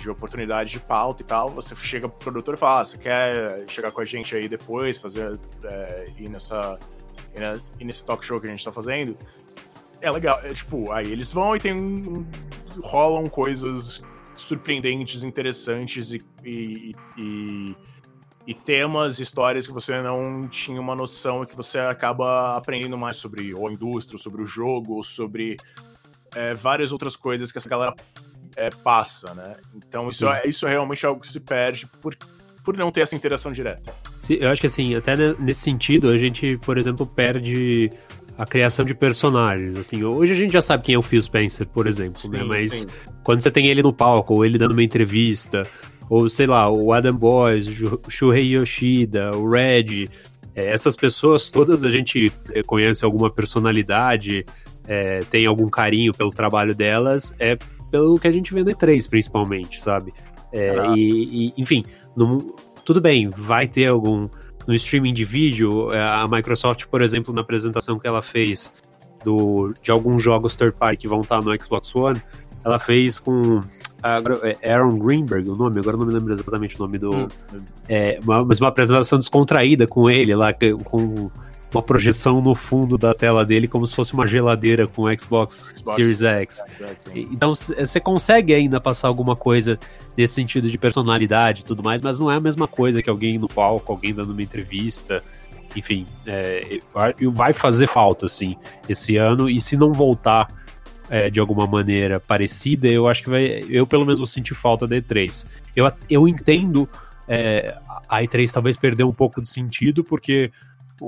de 0.00 0.10
oportunidade 0.10 0.70
de 0.70 0.80
pauta 0.80 1.22
e 1.22 1.24
tal. 1.24 1.48
Você 1.50 1.74
chega 1.76 2.08
pro 2.08 2.18
produtor 2.18 2.54
e 2.54 2.56
fala: 2.56 2.80
ah, 2.80 2.84
você 2.84 2.98
quer 2.98 3.64
chegar 3.68 3.90
com 3.90 4.00
a 4.00 4.04
gente 4.04 4.34
aí 4.36 4.48
depois, 4.48 4.98
fazer. 4.98 5.38
É, 5.64 6.06
ir, 6.18 6.28
nessa, 6.28 6.78
na, 7.40 7.52
ir 7.78 7.84
nesse 7.84 8.04
talk 8.04 8.24
show 8.24 8.40
que 8.40 8.46
a 8.46 8.50
gente 8.50 8.64
tá 8.64 8.72
fazendo? 8.72 9.16
É 10.00 10.10
legal. 10.10 10.40
É, 10.42 10.52
tipo, 10.52 10.90
aí 10.92 11.10
eles 11.10 11.32
vão 11.32 11.56
e 11.56 11.60
tem. 11.60 12.26
rolam 12.82 13.28
coisas 13.28 14.02
surpreendentes, 14.36 15.22
interessantes 15.22 16.12
e, 16.12 16.22
e, 16.44 16.94
e 17.16 17.76
e 18.46 18.52
temas, 18.52 19.20
histórias 19.20 19.66
que 19.66 19.72
você 19.72 20.00
não 20.02 20.46
tinha 20.48 20.80
uma 20.80 20.94
noção 20.94 21.42
e 21.42 21.46
que 21.46 21.56
você 21.56 21.78
acaba 21.78 22.56
aprendendo 22.56 22.96
mais 22.98 23.16
sobre 23.16 23.54
ou 23.54 23.66
a 23.66 23.72
indústria, 23.72 24.18
sobre 24.18 24.42
o 24.42 24.44
jogo, 24.44 24.94
ou 24.94 25.02
sobre 25.02 25.56
é, 26.34 26.54
várias 26.54 26.92
outras 26.92 27.16
coisas 27.16 27.50
que 27.50 27.58
essa 27.58 27.68
galera 27.68 27.94
é, 28.56 28.68
passa, 28.68 29.32
né? 29.34 29.56
Então 29.74 30.08
isso, 30.08 30.28
é, 30.28 30.46
isso 30.46 30.66
é 30.66 30.70
realmente 30.70 31.06
algo 31.06 31.20
que 31.20 31.28
se 31.28 31.40
perde 31.40 31.86
por, 31.86 32.16
por 32.64 32.76
não 32.76 32.90
ter 32.90 33.02
essa 33.02 33.14
interação 33.14 33.52
direta. 33.52 33.94
Sim, 34.20 34.38
eu 34.40 34.48
acho 34.48 34.60
que 34.60 34.66
assim, 34.66 34.94
até 34.94 35.14
nesse 35.38 35.60
sentido, 35.60 36.08
a 36.08 36.16
gente, 36.16 36.58
por 36.64 36.78
exemplo, 36.78 37.06
perde 37.06 37.90
a 38.38 38.46
criação 38.46 38.84
de 38.84 38.94
personagens. 38.94 39.76
Assim, 39.76 40.02
hoje 40.02 40.32
a 40.32 40.34
gente 40.34 40.52
já 40.52 40.62
sabe 40.62 40.82
quem 40.82 40.94
é 40.94 40.98
o 40.98 41.02
Phil 41.02 41.22
Spencer, 41.22 41.66
por 41.66 41.86
exemplo, 41.86 42.28
né? 42.30 42.38
sim, 42.38 42.44
né? 42.44 42.48
Mas 42.48 42.72
sim. 42.72 42.86
quando 43.22 43.42
você 43.42 43.50
tem 43.50 43.66
ele 43.66 43.82
no 43.82 43.92
palco, 43.92 44.34
ou 44.34 44.44
ele 44.44 44.58
dando 44.58 44.72
uma 44.72 44.82
entrevista, 44.82 45.66
ou 46.08 46.28
sei 46.28 46.46
lá, 46.46 46.70
o 46.70 46.92
Adam 46.92 47.14
Boys, 47.14 47.66
o 47.68 48.10
Shuhei 48.10 48.56
Yoshida, 48.56 49.30
o 49.36 49.48
Red, 49.48 50.08
é, 50.54 50.72
essas 50.72 50.96
pessoas 50.96 51.50
todas 51.50 51.84
a 51.84 51.90
gente 51.90 52.32
é, 52.52 52.62
conhece 52.62 53.04
alguma 53.04 53.30
personalidade, 53.30 54.44
é, 54.88 55.20
tem 55.30 55.46
algum 55.46 55.68
carinho 55.68 56.12
pelo 56.12 56.30
trabalho 56.30 56.74
delas, 56.74 57.34
é 57.38 57.56
pelo 57.90 58.18
que 58.18 58.26
a 58.26 58.32
gente 58.32 58.52
vê 58.52 58.64
no 58.64 58.70
E3, 58.70 59.08
principalmente, 59.08 59.80
sabe? 59.80 60.12
É, 60.52 60.74
e, 60.96 61.48
e, 61.48 61.54
enfim, 61.56 61.84
tudo 62.84 63.00
bem, 63.00 63.28
vai 63.30 63.66
ter 63.66 63.86
algum. 63.86 64.26
No 64.66 64.74
streaming 64.74 65.12
de 65.12 65.24
vídeo, 65.24 65.92
é, 65.92 66.00
a 66.00 66.26
Microsoft, 66.26 66.86
por 66.86 67.02
exemplo, 67.02 67.34
na 67.34 67.42
apresentação 67.42 67.98
que 67.98 68.06
ela 68.06 68.22
fez 68.22 68.72
do, 69.22 69.74
de 69.82 69.90
alguns 69.90 70.22
jogos 70.22 70.56
third 70.56 70.74
party 70.74 70.96
que 70.96 71.08
vão 71.08 71.20
estar 71.20 71.42
no 71.42 71.62
Xbox 71.62 71.94
One, 71.94 72.18
ela 72.64 72.78
fez 72.78 73.18
com 73.18 73.60
é 74.62 74.72
Aaron 74.72 74.98
Greenberg, 74.98 75.48
o 75.48 75.56
nome, 75.56 75.80
agora 75.80 75.96
não 75.96 76.06
me 76.06 76.12
lembro 76.12 76.30
exatamente 76.30 76.76
o 76.76 76.78
nome 76.78 76.98
do. 76.98 77.10
Hum. 77.10 77.28
É, 77.88 78.20
uma, 78.22 78.44
mas 78.44 78.60
uma 78.60 78.68
apresentação 78.68 79.18
descontraída 79.18 79.86
com 79.86 80.10
ele 80.10 80.34
lá, 80.34 80.52
com 80.84 81.30
uma 81.74 81.82
projeção 81.82 82.40
no 82.40 82.54
fundo 82.54 82.96
da 82.96 83.12
tela 83.14 83.44
dele, 83.44 83.68
como 83.68 83.86
se 83.86 83.94
fosse 83.94 84.14
uma 84.14 84.26
geladeira 84.26 84.86
com 84.86 85.02
Xbox, 85.18 85.74
Xbox 85.76 85.94
Series 85.96 86.22
X. 86.22 86.62
Então 87.14 87.54
você 87.54 88.00
consegue 88.00 88.54
ainda 88.54 88.80
passar 88.80 89.08
alguma 89.08 89.36
coisa 89.36 89.78
nesse 90.16 90.34
sentido 90.34 90.70
de 90.70 90.78
personalidade 90.78 91.62
e 91.62 91.64
tudo 91.64 91.82
mais, 91.82 92.00
mas 92.00 92.18
não 92.18 92.30
é 92.30 92.36
a 92.36 92.40
mesma 92.40 92.68
coisa 92.68 93.02
que 93.02 93.10
alguém 93.10 93.38
no 93.38 93.48
palco, 93.48 93.92
alguém 93.92 94.14
dando 94.14 94.30
uma 94.30 94.42
entrevista. 94.42 95.22
Enfim, 95.76 96.06
é, 96.26 96.78
vai 97.32 97.52
fazer 97.52 97.88
falta, 97.88 98.26
assim, 98.26 98.56
esse 98.88 99.16
ano, 99.16 99.50
e 99.50 99.60
se 99.60 99.76
não 99.76 99.92
voltar 99.92 100.46
é, 101.10 101.28
de 101.28 101.40
alguma 101.40 101.66
maneira 101.66 102.18
parecida, 102.20 102.86
eu 102.86 103.06
acho 103.08 103.22
que 103.22 103.30
vai. 103.30 103.64
Eu, 103.68 103.86
pelo 103.86 104.04
menos, 104.04 104.18
vou 104.18 104.26
sentir 104.26 104.54
falta 104.54 104.86
da 104.86 104.96
E3. 104.96 105.46
Eu, 105.74 105.90
eu 106.08 106.28
entendo 106.28 106.88
é, 107.28 107.76
a 108.08 108.22
E3 108.22 108.50
talvez 108.50 108.76
perder 108.76 109.04
um 109.04 109.12
pouco 109.12 109.40
de 109.40 109.48
sentido, 109.48 110.04
porque, 110.04 110.50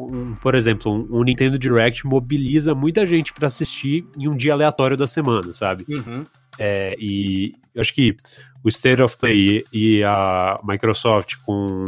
um, 0.04 0.34
por 0.34 0.54
exemplo, 0.54 0.92
um, 0.92 1.18
um, 1.18 1.24
Nintendo 1.24 1.58
Direct 1.58 2.06
mobiliza 2.06 2.74
muita 2.74 3.06
gente 3.06 3.32
para 3.32 3.46
assistir 3.46 4.04
em 4.18 4.28
um 4.28 4.36
dia 4.36 4.52
aleatório 4.52 4.96
da 4.96 5.06
semana, 5.06 5.52
sabe? 5.52 5.84
Uhum. 5.88 6.24
É, 6.58 6.96
e 6.98 7.54
acho 7.76 7.92
que 7.94 8.16
o 8.64 8.68
State 8.68 9.02
of 9.02 9.16
Play 9.18 9.64
e 9.72 10.02
a 10.04 10.58
Microsoft 10.64 11.36
com 11.44 11.84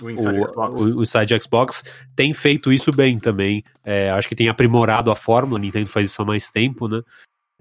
o 0.00 0.10
Inside, 0.10 0.38
o, 0.38 0.48
Xbox. 0.48 0.80
O, 0.80 0.98
o 0.98 1.02
Inside 1.02 1.42
Xbox 1.42 1.84
tem 2.16 2.32
feito 2.32 2.72
isso 2.72 2.90
bem 2.92 3.18
também. 3.18 3.64
É, 3.84 4.10
acho 4.10 4.28
que 4.28 4.34
tem 4.34 4.48
aprimorado 4.48 5.10
a 5.10 5.16
fórmula, 5.16 5.58
a 5.58 5.62
Nintendo 5.62 5.88
faz 5.88 6.10
isso 6.10 6.20
há 6.22 6.24
mais 6.24 6.50
tempo, 6.50 6.88
né? 6.88 7.02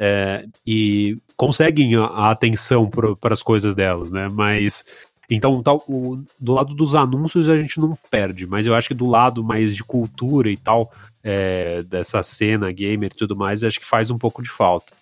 é, 0.03 0.45
e 0.65 1.15
conseguem 1.37 1.95
a, 1.95 2.05
a 2.05 2.31
atenção 2.31 2.89
para 2.89 3.33
as 3.33 3.43
coisas 3.43 3.75
delas, 3.75 4.09
né? 4.09 4.27
Mas 4.31 4.83
então, 5.33 5.63
tal, 5.63 5.81
o, 5.87 6.21
do 6.37 6.51
lado 6.51 6.73
dos 6.73 6.93
anúncios 6.93 7.47
a 7.47 7.55
gente 7.55 7.79
não 7.79 7.97
perde, 8.09 8.45
mas 8.45 8.67
eu 8.67 8.75
acho 8.75 8.89
que 8.89 8.93
do 8.93 9.09
lado 9.09 9.41
mais 9.41 9.73
de 9.73 9.81
cultura 9.81 10.51
e 10.51 10.57
tal, 10.57 10.91
é, 11.23 11.81
dessa 11.83 12.21
cena 12.21 12.69
gamer 12.69 13.09
e 13.09 13.17
tudo 13.17 13.33
mais, 13.33 13.63
acho 13.63 13.79
que 13.79 13.85
faz 13.85 14.11
um 14.11 14.17
pouco 14.17 14.43
de 14.43 14.49
falta. 14.49 14.93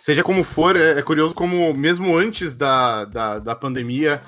Seja 0.00 0.24
como 0.24 0.42
for, 0.42 0.74
é, 0.74 0.98
é 0.98 1.02
curioso 1.02 1.32
como 1.32 1.72
mesmo 1.72 2.16
antes 2.16 2.56
da, 2.56 3.04
da, 3.04 3.38
da, 3.38 3.54
pandemia, 3.54 4.20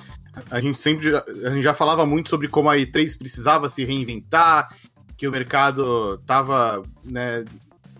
a 0.51 0.61
gente 0.61 0.79
sempre 0.79 1.17
a 1.17 1.51
gente 1.51 1.63
já 1.63 1.75
falava 1.75 2.07
muito 2.07 2.31
sobre 2.31 2.47
como 2.47 2.71
a 2.71 2.77
E3 2.77 3.19
precisava 3.19 3.69
se 3.69 3.85
reinventar, 3.85 4.73
que 5.17 5.27
o 5.27 5.33
mercado 5.33 6.15
estava 6.15 6.81
né, 7.05 7.45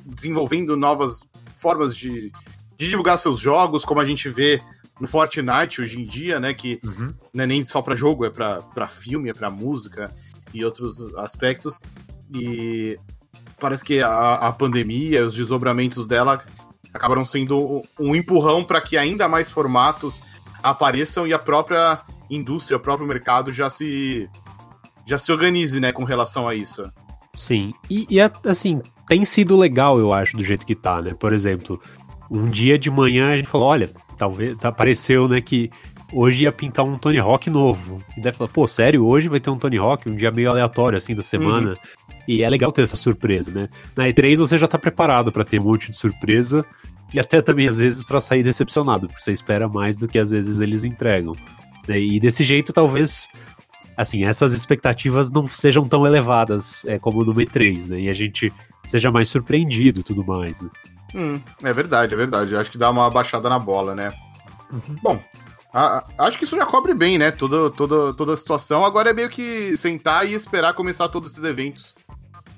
desenvolvendo 0.05 0.77
novas 0.77 1.21
formas 1.59 1.97
de, 1.97 2.31
de 2.79 2.89
divulgar 2.89 3.19
seus 3.19 3.41
jogos, 3.41 3.85
como 3.85 4.01
a 4.01 4.05
gente 4.05 4.29
vê 4.29 4.61
no 5.01 5.07
Fortnite 5.07 5.81
hoje 5.81 6.01
em 6.01 6.05
dia, 6.05 6.41
né? 6.41 6.55
Que 6.55 6.81
uhum. 6.85 7.13
não 7.35 7.45
é 7.45 7.47
nem 7.47 7.65
só 7.65 7.83
para 7.83 7.95
jogo, 7.95 8.25
é 8.25 8.31
para 8.31 8.87
filme, 8.89 9.31
é 9.31 9.35
para 9.35 9.51
música 9.51 10.11
e 10.53 10.65
outros 10.65 11.15
aspectos. 11.17 11.79
E 12.35 12.99
parece 13.61 13.85
que 13.85 14.01
a, 14.01 14.35
a 14.35 14.53
pandemia, 14.53 15.27
os 15.27 15.35
desdobramentos 15.35 16.07
dela 16.07 16.43
acabaram 16.93 17.25
sendo 17.25 17.83
um 17.99 18.15
empurrão 18.15 18.65
para 18.65 18.81
que 18.81 18.97
ainda 18.97 19.29
mais 19.29 19.51
formatos 19.51 20.21
apareçam 20.63 21.27
e 21.27 21.35
a 21.35 21.39
própria 21.39 22.01
indústria, 22.31 22.77
o 22.77 22.81
próprio 22.81 23.07
mercado 23.07 23.53
já 23.53 23.71
se 23.71 24.29
já 25.07 25.19
se 25.19 25.31
organize, 25.31 25.79
né, 25.79 25.93
com 25.93 26.03
relação 26.03 26.49
a 26.49 26.55
isso. 26.55 26.83
Sim, 27.37 27.73
e, 27.89 28.07
e 28.11 28.19
assim, 28.21 28.81
tem 29.07 29.25
sido 29.25 29.57
legal, 29.57 30.01
eu 30.01 30.13
acho, 30.13 30.37
do 30.37 30.43
jeito 30.43 30.67
que 30.67 30.75
tá, 30.75 31.01
né? 31.01 31.15
Por 31.15 31.33
exemplo, 31.33 31.81
um 32.29 32.47
dia 32.47 32.77
de 32.77 32.91
manhã 32.91 33.31
a 33.31 33.37
gente 33.37 33.49
falou, 33.49 33.69
olha, 33.69 33.89
talvez 34.17 34.57
apareceu, 34.65 35.29
né, 35.29 35.41
que 35.41 35.71
hoje 36.13 36.45
ia 36.45 36.53
pintar 36.53 36.85
um 36.85 36.97
Tony 36.97 37.19
Hawk 37.19 37.49
novo. 37.51 38.03
E 38.17 38.21
deve 38.21 38.37
falar, 38.37 38.51
pô, 38.51 38.67
sério, 38.67 39.05
hoje 39.05 39.29
vai 39.29 39.41
ter 39.41 39.51
um 39.51 39.59
Tony 39.59 39.79
Hawk, 39.79 40.09
um 40.09 40.17
dia 40.17 40.31
meio 40.31 40.51
aleatório, 40.51 40.97
assim, 40.97 41.15
da 41.15 41.23
semana. 41.23 41.71
Uhum. 41.71 41.77
E 42.29 42.43
é 42.43 42.51
legal 42.51 42.73
ter 42.73 42.83
essa 42.83 42.97
surpresa, 42.97 43.53
né? 43.53 43.69
Na 43.97 44.05
E3 44.05 44.37
você 44.37 44.59
já 44.59 44.67
tá 44.67 44.79
preparado 44.79 45.31
para 45.31 45.45
ter 45.45 45.61
um 45.61 45.65
monte 45.65 45.91
de 45.91 45.97
surpresa 45.97 46.65
e 47.15 47.21
até 47.21 47.41
também, 47.41 47.69
às 47.69 47.79
vezes, 47.79 48.03
para 48.03 48.21
sair 48.21 48.43
decepcionado, 48.43 49.07
porque 49.07 49.23
você 49.23 49.33
espera 49.33 49.69
mais 49.69 49.97
do 49.97 50.09
que 50.09 50.19
às 50.19 50.31
vezes 50.31 50.61
eles 50.61 50.83
entregam. 50.83 51.35
Né? 51.87 52.01
E 52.01 52.19
desse 52.19 52.43
jeito, 52.43 52.73
talvez 52.73 53.29
assim, 53.97 54.25
essas 54.25 54.53
expectativas 54.53 55.31
não 55.31 55.49
sejam 55.49 55.83
tão 55.85 56.07
elevadas 56.07 56.85
é, 56.85 56.99
como 56.99 57.25
no 57.25 57.33
E3, 57.33 57.89
né? 57.89 58.01
E 58.03 58.09
a 58.11 58.13
gente 58.13 58.53
seja 58.85 59.11
mais 59.11 59.29
surpreendido 59.29 60.01
e 60.01 60.03
tudo 60.03 60.25
mais. 60.25 60.61
Né? 60.61 60.69
Hum, 61.15 61.41
é 61.63 61.73
verdade, 61.73 62.15
é 62.15 62.17
verdade. 62.17 62.57
acho 62.57 62.71
que 62.71 62.79
dá 62.79 62.91
uma 62.91 63.09
baixada 63.11 63.49
na 63.49 63.59
bola, 63.59 63.95
né? 63.95 64.13
Uhum. 64.71 64.97
Bom, 65.03 65.25
a, 65.73 65.99
a, 65.99 66.27
acho 66.27 66.39
que 66.39 66.45
isso 66.45 66.57
já 66.57 66.67
cobre 66.67 66.95
bem, 66.95 67.19
né? 67.19 67.31
Toda, 67.31 67.71
toda, 67.71 68.15
toda 68.15 68.35
a 68.35 68.37
situação. 68.37 68.85
Agora 68.85 69.11
é 69.11 69.13
meio 69.13 69.29
que 69.29 69.77
sentar 69.77 70.27
e 70.27 70.35
esperar 70.35 70.75
começar 70.75 71.09
todos 71.09 71.33
esses 71.33 71.45
eventos 71.45 71.95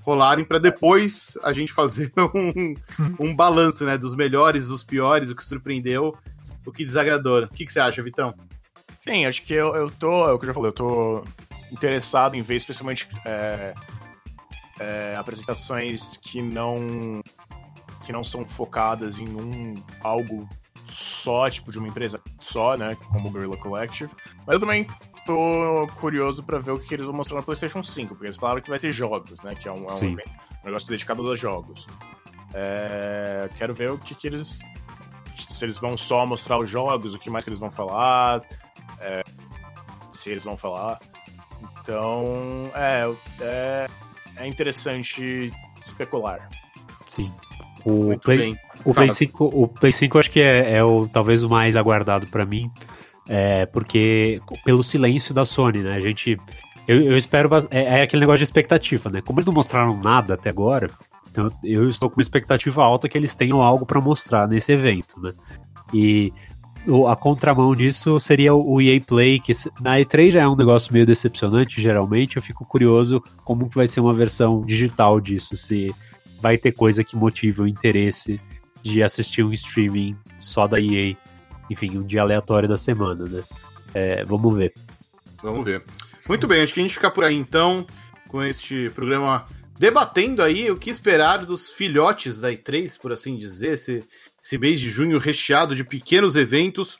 rolarem 0.02 0.44
para 0.44 0.58
depois 0.58 1.36
a 1.42 1.52
gente 1.52 1.70
fazer 1.72 2.10
um, 2.34 2.74
um 3.20 3.36
balanço, 3.36 3.84
né? 3.84 3.98
Dos 3.98 4.14
melhores, 4.14 4.68
dos 4.68 4.82
piores, 4.82 5.30
o 5.30 5.36
que 5.36 5.44
surpreendeu, 5.44 6.16
o 6.64 6.72
que 6.72 6.84
desagradou. 6.84 7.42
O 7.42 7.48
que, 7.48 7.66
que 7.66 7.72
você 7.72 7.80
acha, 7.80 8.02
Vitão? 8.02 8.34
Sim, 9.02 9.26
acho 9.26 9.42
que 9.42 9.54
eu, 9.54 9.74
eu 9.74 9.90
tô, 9.90 10.26
é 10.26 10.32
o 10.32 10.38
que 10.38 10.44
eu 10.44 10.48
já 10.48 10.54
falei, 10.54 10.70
eu 10.70 10.74
tô 10.74 11.24
interessado 11.70 12.34
em 12.34 12.42
ver 12.42 12.56
especialmente 12.56 13.08
é, 13.24 13.74
é, 14.80 15.16
apresentações 15.16 16.16
que 16.16 16.40
não 16.40 17.22
que 18.08 18.12
não 18.12 18.24
são 18.24 18.42
focadas 18.48 19.20
em 19.20 19.28
um 19.28 19.74
algo 20.02 20.48
só, 20.86 21.50
tipo, 21.50 21.70
de 21.70 21.78
uma 21.78 21.88
empresa 21.88 22.18
só, 22.40 22.74
né, 22.74 22.96
como 23.12 23.28
o 23.28 23.30
Guerrilla 23.30 23.58
Collective. 23.58 24.10
Mas 24.46 24.54
eu 24.54 24.60
também 24.60 24.86
tô 25.26 25.86
curioso 26.00 26.42
para 26.42 26.58
ver 26.58 26.70
o 26.70 26.78
que 26.78 26.94
eles 26.94 27.04
vão 27.04 27.14
mostrar 27.14 27.36
no 27.36 27.42
PlayStation 27.42 27.84
5, 27.84 28.14
porque 28.14 28.28
eles 28.28 28.38
falaram 28.38 28.62
que 28.62 28.70
vai 28.70 28.78
ter 28.78 28.92
jogos, 28.92 29.42
né, 29.42 29.54
que 29.54 29.68
é 29.68 29.72
um, 29.72 29.86
é 29.90 29.92
um 29.92 30.16
negócio 30.64 30.88
dedicado 30.88 31.30
a 31.30 31.36
jogos. 31.36 31.86
É, 32.54 33.50
quero 33.58 33.74
ver 33.74 33.90
o 33.90 33.98
que, 33.98 34.14
que 34.14 34.26
eles 34.26 34.60
se 35.36 35.66
eles 35.66 35.76
vão 35.76 35.94
só 35.94 36.24
mostrar 36.24 36.58
os 36.58 36.70
jogos, 36.70 37.14
o 37.14 37.18
que 37.18 37.28
mais 37.28 37.44
que 37.44 37.50
eles 37.50 37.60
vão 37.60 37.70
falar, 37.70 38.40
é, 39.02 39.22
se 40.12 40.30
eles 40.30 40.44
vão 40.44 40.56
falar. 40.56 40.98
Então, 41.82 42.70
é, 42.74 43.02
é, 43.42 43.86
é 44.36 44.48
interessante 44.48 45.52
especular. 45.84 46.48
Sim. 47.06 47.30
O 47.84 48.18
Play, 48.18 48.56
o, 48.84 48.92
Play 48.92 49.10
5, 49.10 49.44
o 49.44 49.68
Play 49.68 49.92
5 49.92 50.18
acho 50.18 50.30
que 50.30 50.40
é, 50.40 50.76
é 50.76 50.84
o, 50.84 51.08
talvez 51.08 51.42
o 51.42 51.48
mais 51.48 51.76
aguardado 51.76 52.26
para 52.26 52.44
mim, 52.44 52.70
é, 53.28 53.66
porque 53.66 54.38
pelo 54.64 54.82
silêncio 54.82 55.34
da 55.34 55.44
Sony, 55.44 55.80
né? 55.80 55.94
A 55.94 56.00
gente. 56.00 56.36
Eu, 56.86 57.02
eu 57.02 57.16
espero. 57.16 57.48
É, 57.70 58.00
é, 58.00 58.02
aquele 58.02 58.20
negócio 58.20 58.38
de 58.38 58.44
expectativa, 58.44 59.10
né? 59.10 59.20
Como 59.20 59.38
eles 59.38 59.46
não 59.46 59.54
mostraram 59.54 59.98
nada 60.00 60.34
até 60.34 60.50
agora, 60.50 60.90
então 61.30 61.50
eu 61.62 61.88
estou 61.88 62.08
com 62.10 62.16
uma 62.16 62.22
expectativa 62.22 62.82
alta 62.82 63.08
que 63.08 63.16
eles 63.16 63.34
tenham 63.34 63.62
algo 63.62 63.86
para 63.86 64.00
mostrar 64.00 64.48
nesse 64.48 64.72
evento, 64.72 65.20
né? 65.20 65.32
E 65.92 66.32
a 67.06 67.16
contramão 67.16 67.74
disso 67.74 68.18
seria 68.18 68.54
o 68.54 68.80
EA 68.80 69.00
Play, 69.00 69.38
que 69.38 69.52
na 69.80 69.98
E3 69.98 70.30
já 70.30 70.42
é 70.42 70.48
um 70.48 70.56
negócio 70.56 70.92
meio 70.92 71.04
decepcionante, 71.04 71.80
geralmente. 71.80 72.36
Eu 72.36 72.42
fico 72.42 72.64
curioso 72.64 73.22
como 73.44 73.68
que 73.68 73.76
vai 73.76 73.86
ser 73.86 74.00
uma 74.00 74.14
versão 74.14 74.62
digital 74.64 75.20
disso, 75.20 75.56
se 75.56 75.94
vai 76.40 76.56
ter 76.58 76.72
coisa 76.72 77.04
que 77.04 77.16
motive 77.16 77.62
o 77.62 77.66
interesse 77.66 78.40
de 78.82 79.02
assistir 79.02 79.42
um 79.42 79.52
streaming 79.52 80.16
só 80.36 80.66
da 80.66 80.80
EA, 80.80 81.16
enfim, 81.70 81.98
um 81.98 82.06
dia 82.06 82.22
aleatório 82.22 82.68
da 82.68 82.76
semana, 82.76 83.24
né? 83.24 83.42
É, 83.94 84.24
vamos 84.24 84.54
ver. 84.56 84.72
Vamos 85.42 85.64
ver. 85.64 85.82
Muito 86.28 86.46
bem, 86.46 86.62
acho 86.62 86.74
que 86.74 86.80
a 86.80 86.82
gente 86.82 86.94
fica 86.94 87.10
por 87.10 87.24
aí 87.24 87.34
então, 87.34 87.86
com 88.28 88.42
este 88.42 88.90
programa 88.90 89.46
debatendo 89.78 90.42
aí 90.42 90.70
o 90.70 90.76
que 90.76 90.90
esperar 90.90 91.46
dos 91.46 91.70
filhotes 91.70 92.40
da 92.40 92.50
E3, 92.50 92.98
por 93.00 93.12
assim 93.12 93.36
dizer, 93.36 93.74
esse, 93.74 94.04
esse 94.42 94.58
mês 94.58 94.80
de 94.80 94.88
junho 94.88 95.18
recheado 95.18 95.74
de 95.74 95.84
pequenos 95.84 96.36
eventos. 96.36 96.98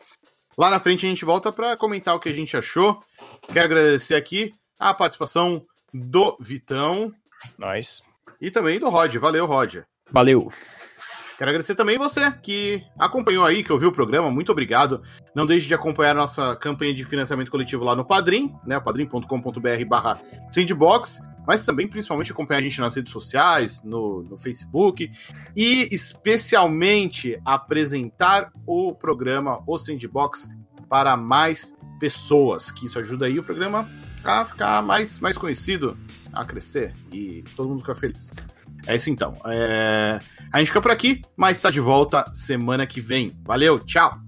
Lá 0.57 0.71
na 0.71 0.81
frente 0.81 1.05
a 1.05 1.09
gente 1.09 1.25
volta 1.25 1.53
para 1.53 1.77
comentar 1.77 2.15
o 2.15 2.21
que 2.21 2.29
a 2.29 2.33
gente 2.33 2.57
achou. 2.57 3.01
Quero 3.53 3.67
agradecer 3.67 4.15
aqui 4.15 4.53
a 4.79 4.95
participação 4.95 5.65
do 5.93 6.37
Vitão. 6.41 7.13
Nós. 7.57 8.03
E 8.41 8.51
também 8.51 8.79
do 8.79 8.89
Rod. 8.89 9.15
Valeu, 9.17 9.47
Rod. 9.47 9.79
Valeu. 10.11 10.49
Quero 11.39 11.51
agradecer 11.51 11.77
também 11.77 11.97
você 11.97 12.33
que 12.33 12.83
acompanhou 12.99 13.45
aí, 13.45 13.63
que 13.63 13.73
ouviu 13.73 13.91
o 13.91 13.93
programa. 13.93 14.29
Muito 14.29 14.51
obrigado. 14.51 15.03
Não 15.33 15.47
deixe 15.47 15.69
de 15.69 15.75
acompanhar 15.75 16.11
a 16.11 16.15
nossa 16.15 16.57
campanha 16.57 16.93
de 16.93 17.05
financiamento 17.05 17.49
coletivo 17.49 17.85
lá 17.85 17.95
no 17.95 18.05
Padrim, 18.05 18.53
né? 18.67 18.81
padrim.com.br 18.81 19.85
barra 19.87 20.21
sandbox. 20.51 21.21
Mas 21.47 21.65
também, 21.65 21.89
principalmente, 21.89 22.33
acompanhar 22.33 22.59
a 22.59 22.63
gente 22.63 22.81
nas 22.81 22.95
redes 22.95 23.13
sociais, 23.13 23.81
no, 23.83 24.23
no 24.25 24.37
Facebook. 24.37 25.09
E, 25.57 25.89
especialmente, 25.95 27.41
apresentar 27.45 28.53
o 28.67 28.93
programa 28.93 29.63
O 29.67 29.79
Sandbox 29.79 30.51
para 30.91 31.17
mais 31.17 31.75
pessoas. 31.99 32.71
Que 32.71 32.87
isso 32.87 32.99
ajuda 32.99 33.27
aí 33.27 33.39
o 33.39 33.45
programa 33.45 33.89
a 34.25 34.45
ficar 34.45 34.83
mais, 34.83 35.19
mais 35.19 35.37
conhecido, 35.37 35.97
a 36.33 36.45
crescer. 36.45 36.93
E 37.13 37.43
todo 37.57 37.69
mundo 37.69 37.81
fica 37.81 37.95
feliz. 37.95 38.31
É 38.87 38.95
isso 38.97 39.11
então. 39.11 39.35
É... 39.47 40.19
A 40.53 40.59
gente 40.59 40.69
fica 40.69 40.81
por 40.81 40.91
aqui, 40.91 41.23
mas 41.37 41.57
está 41.57 41.71
de 41.71 41.81
volta 41.81 42.25
semana 42.35 42.87
que 42.87 43.01
vem. 43.01 43.31
Valeu, 43.45 43.79
tchau! 43.79 44.19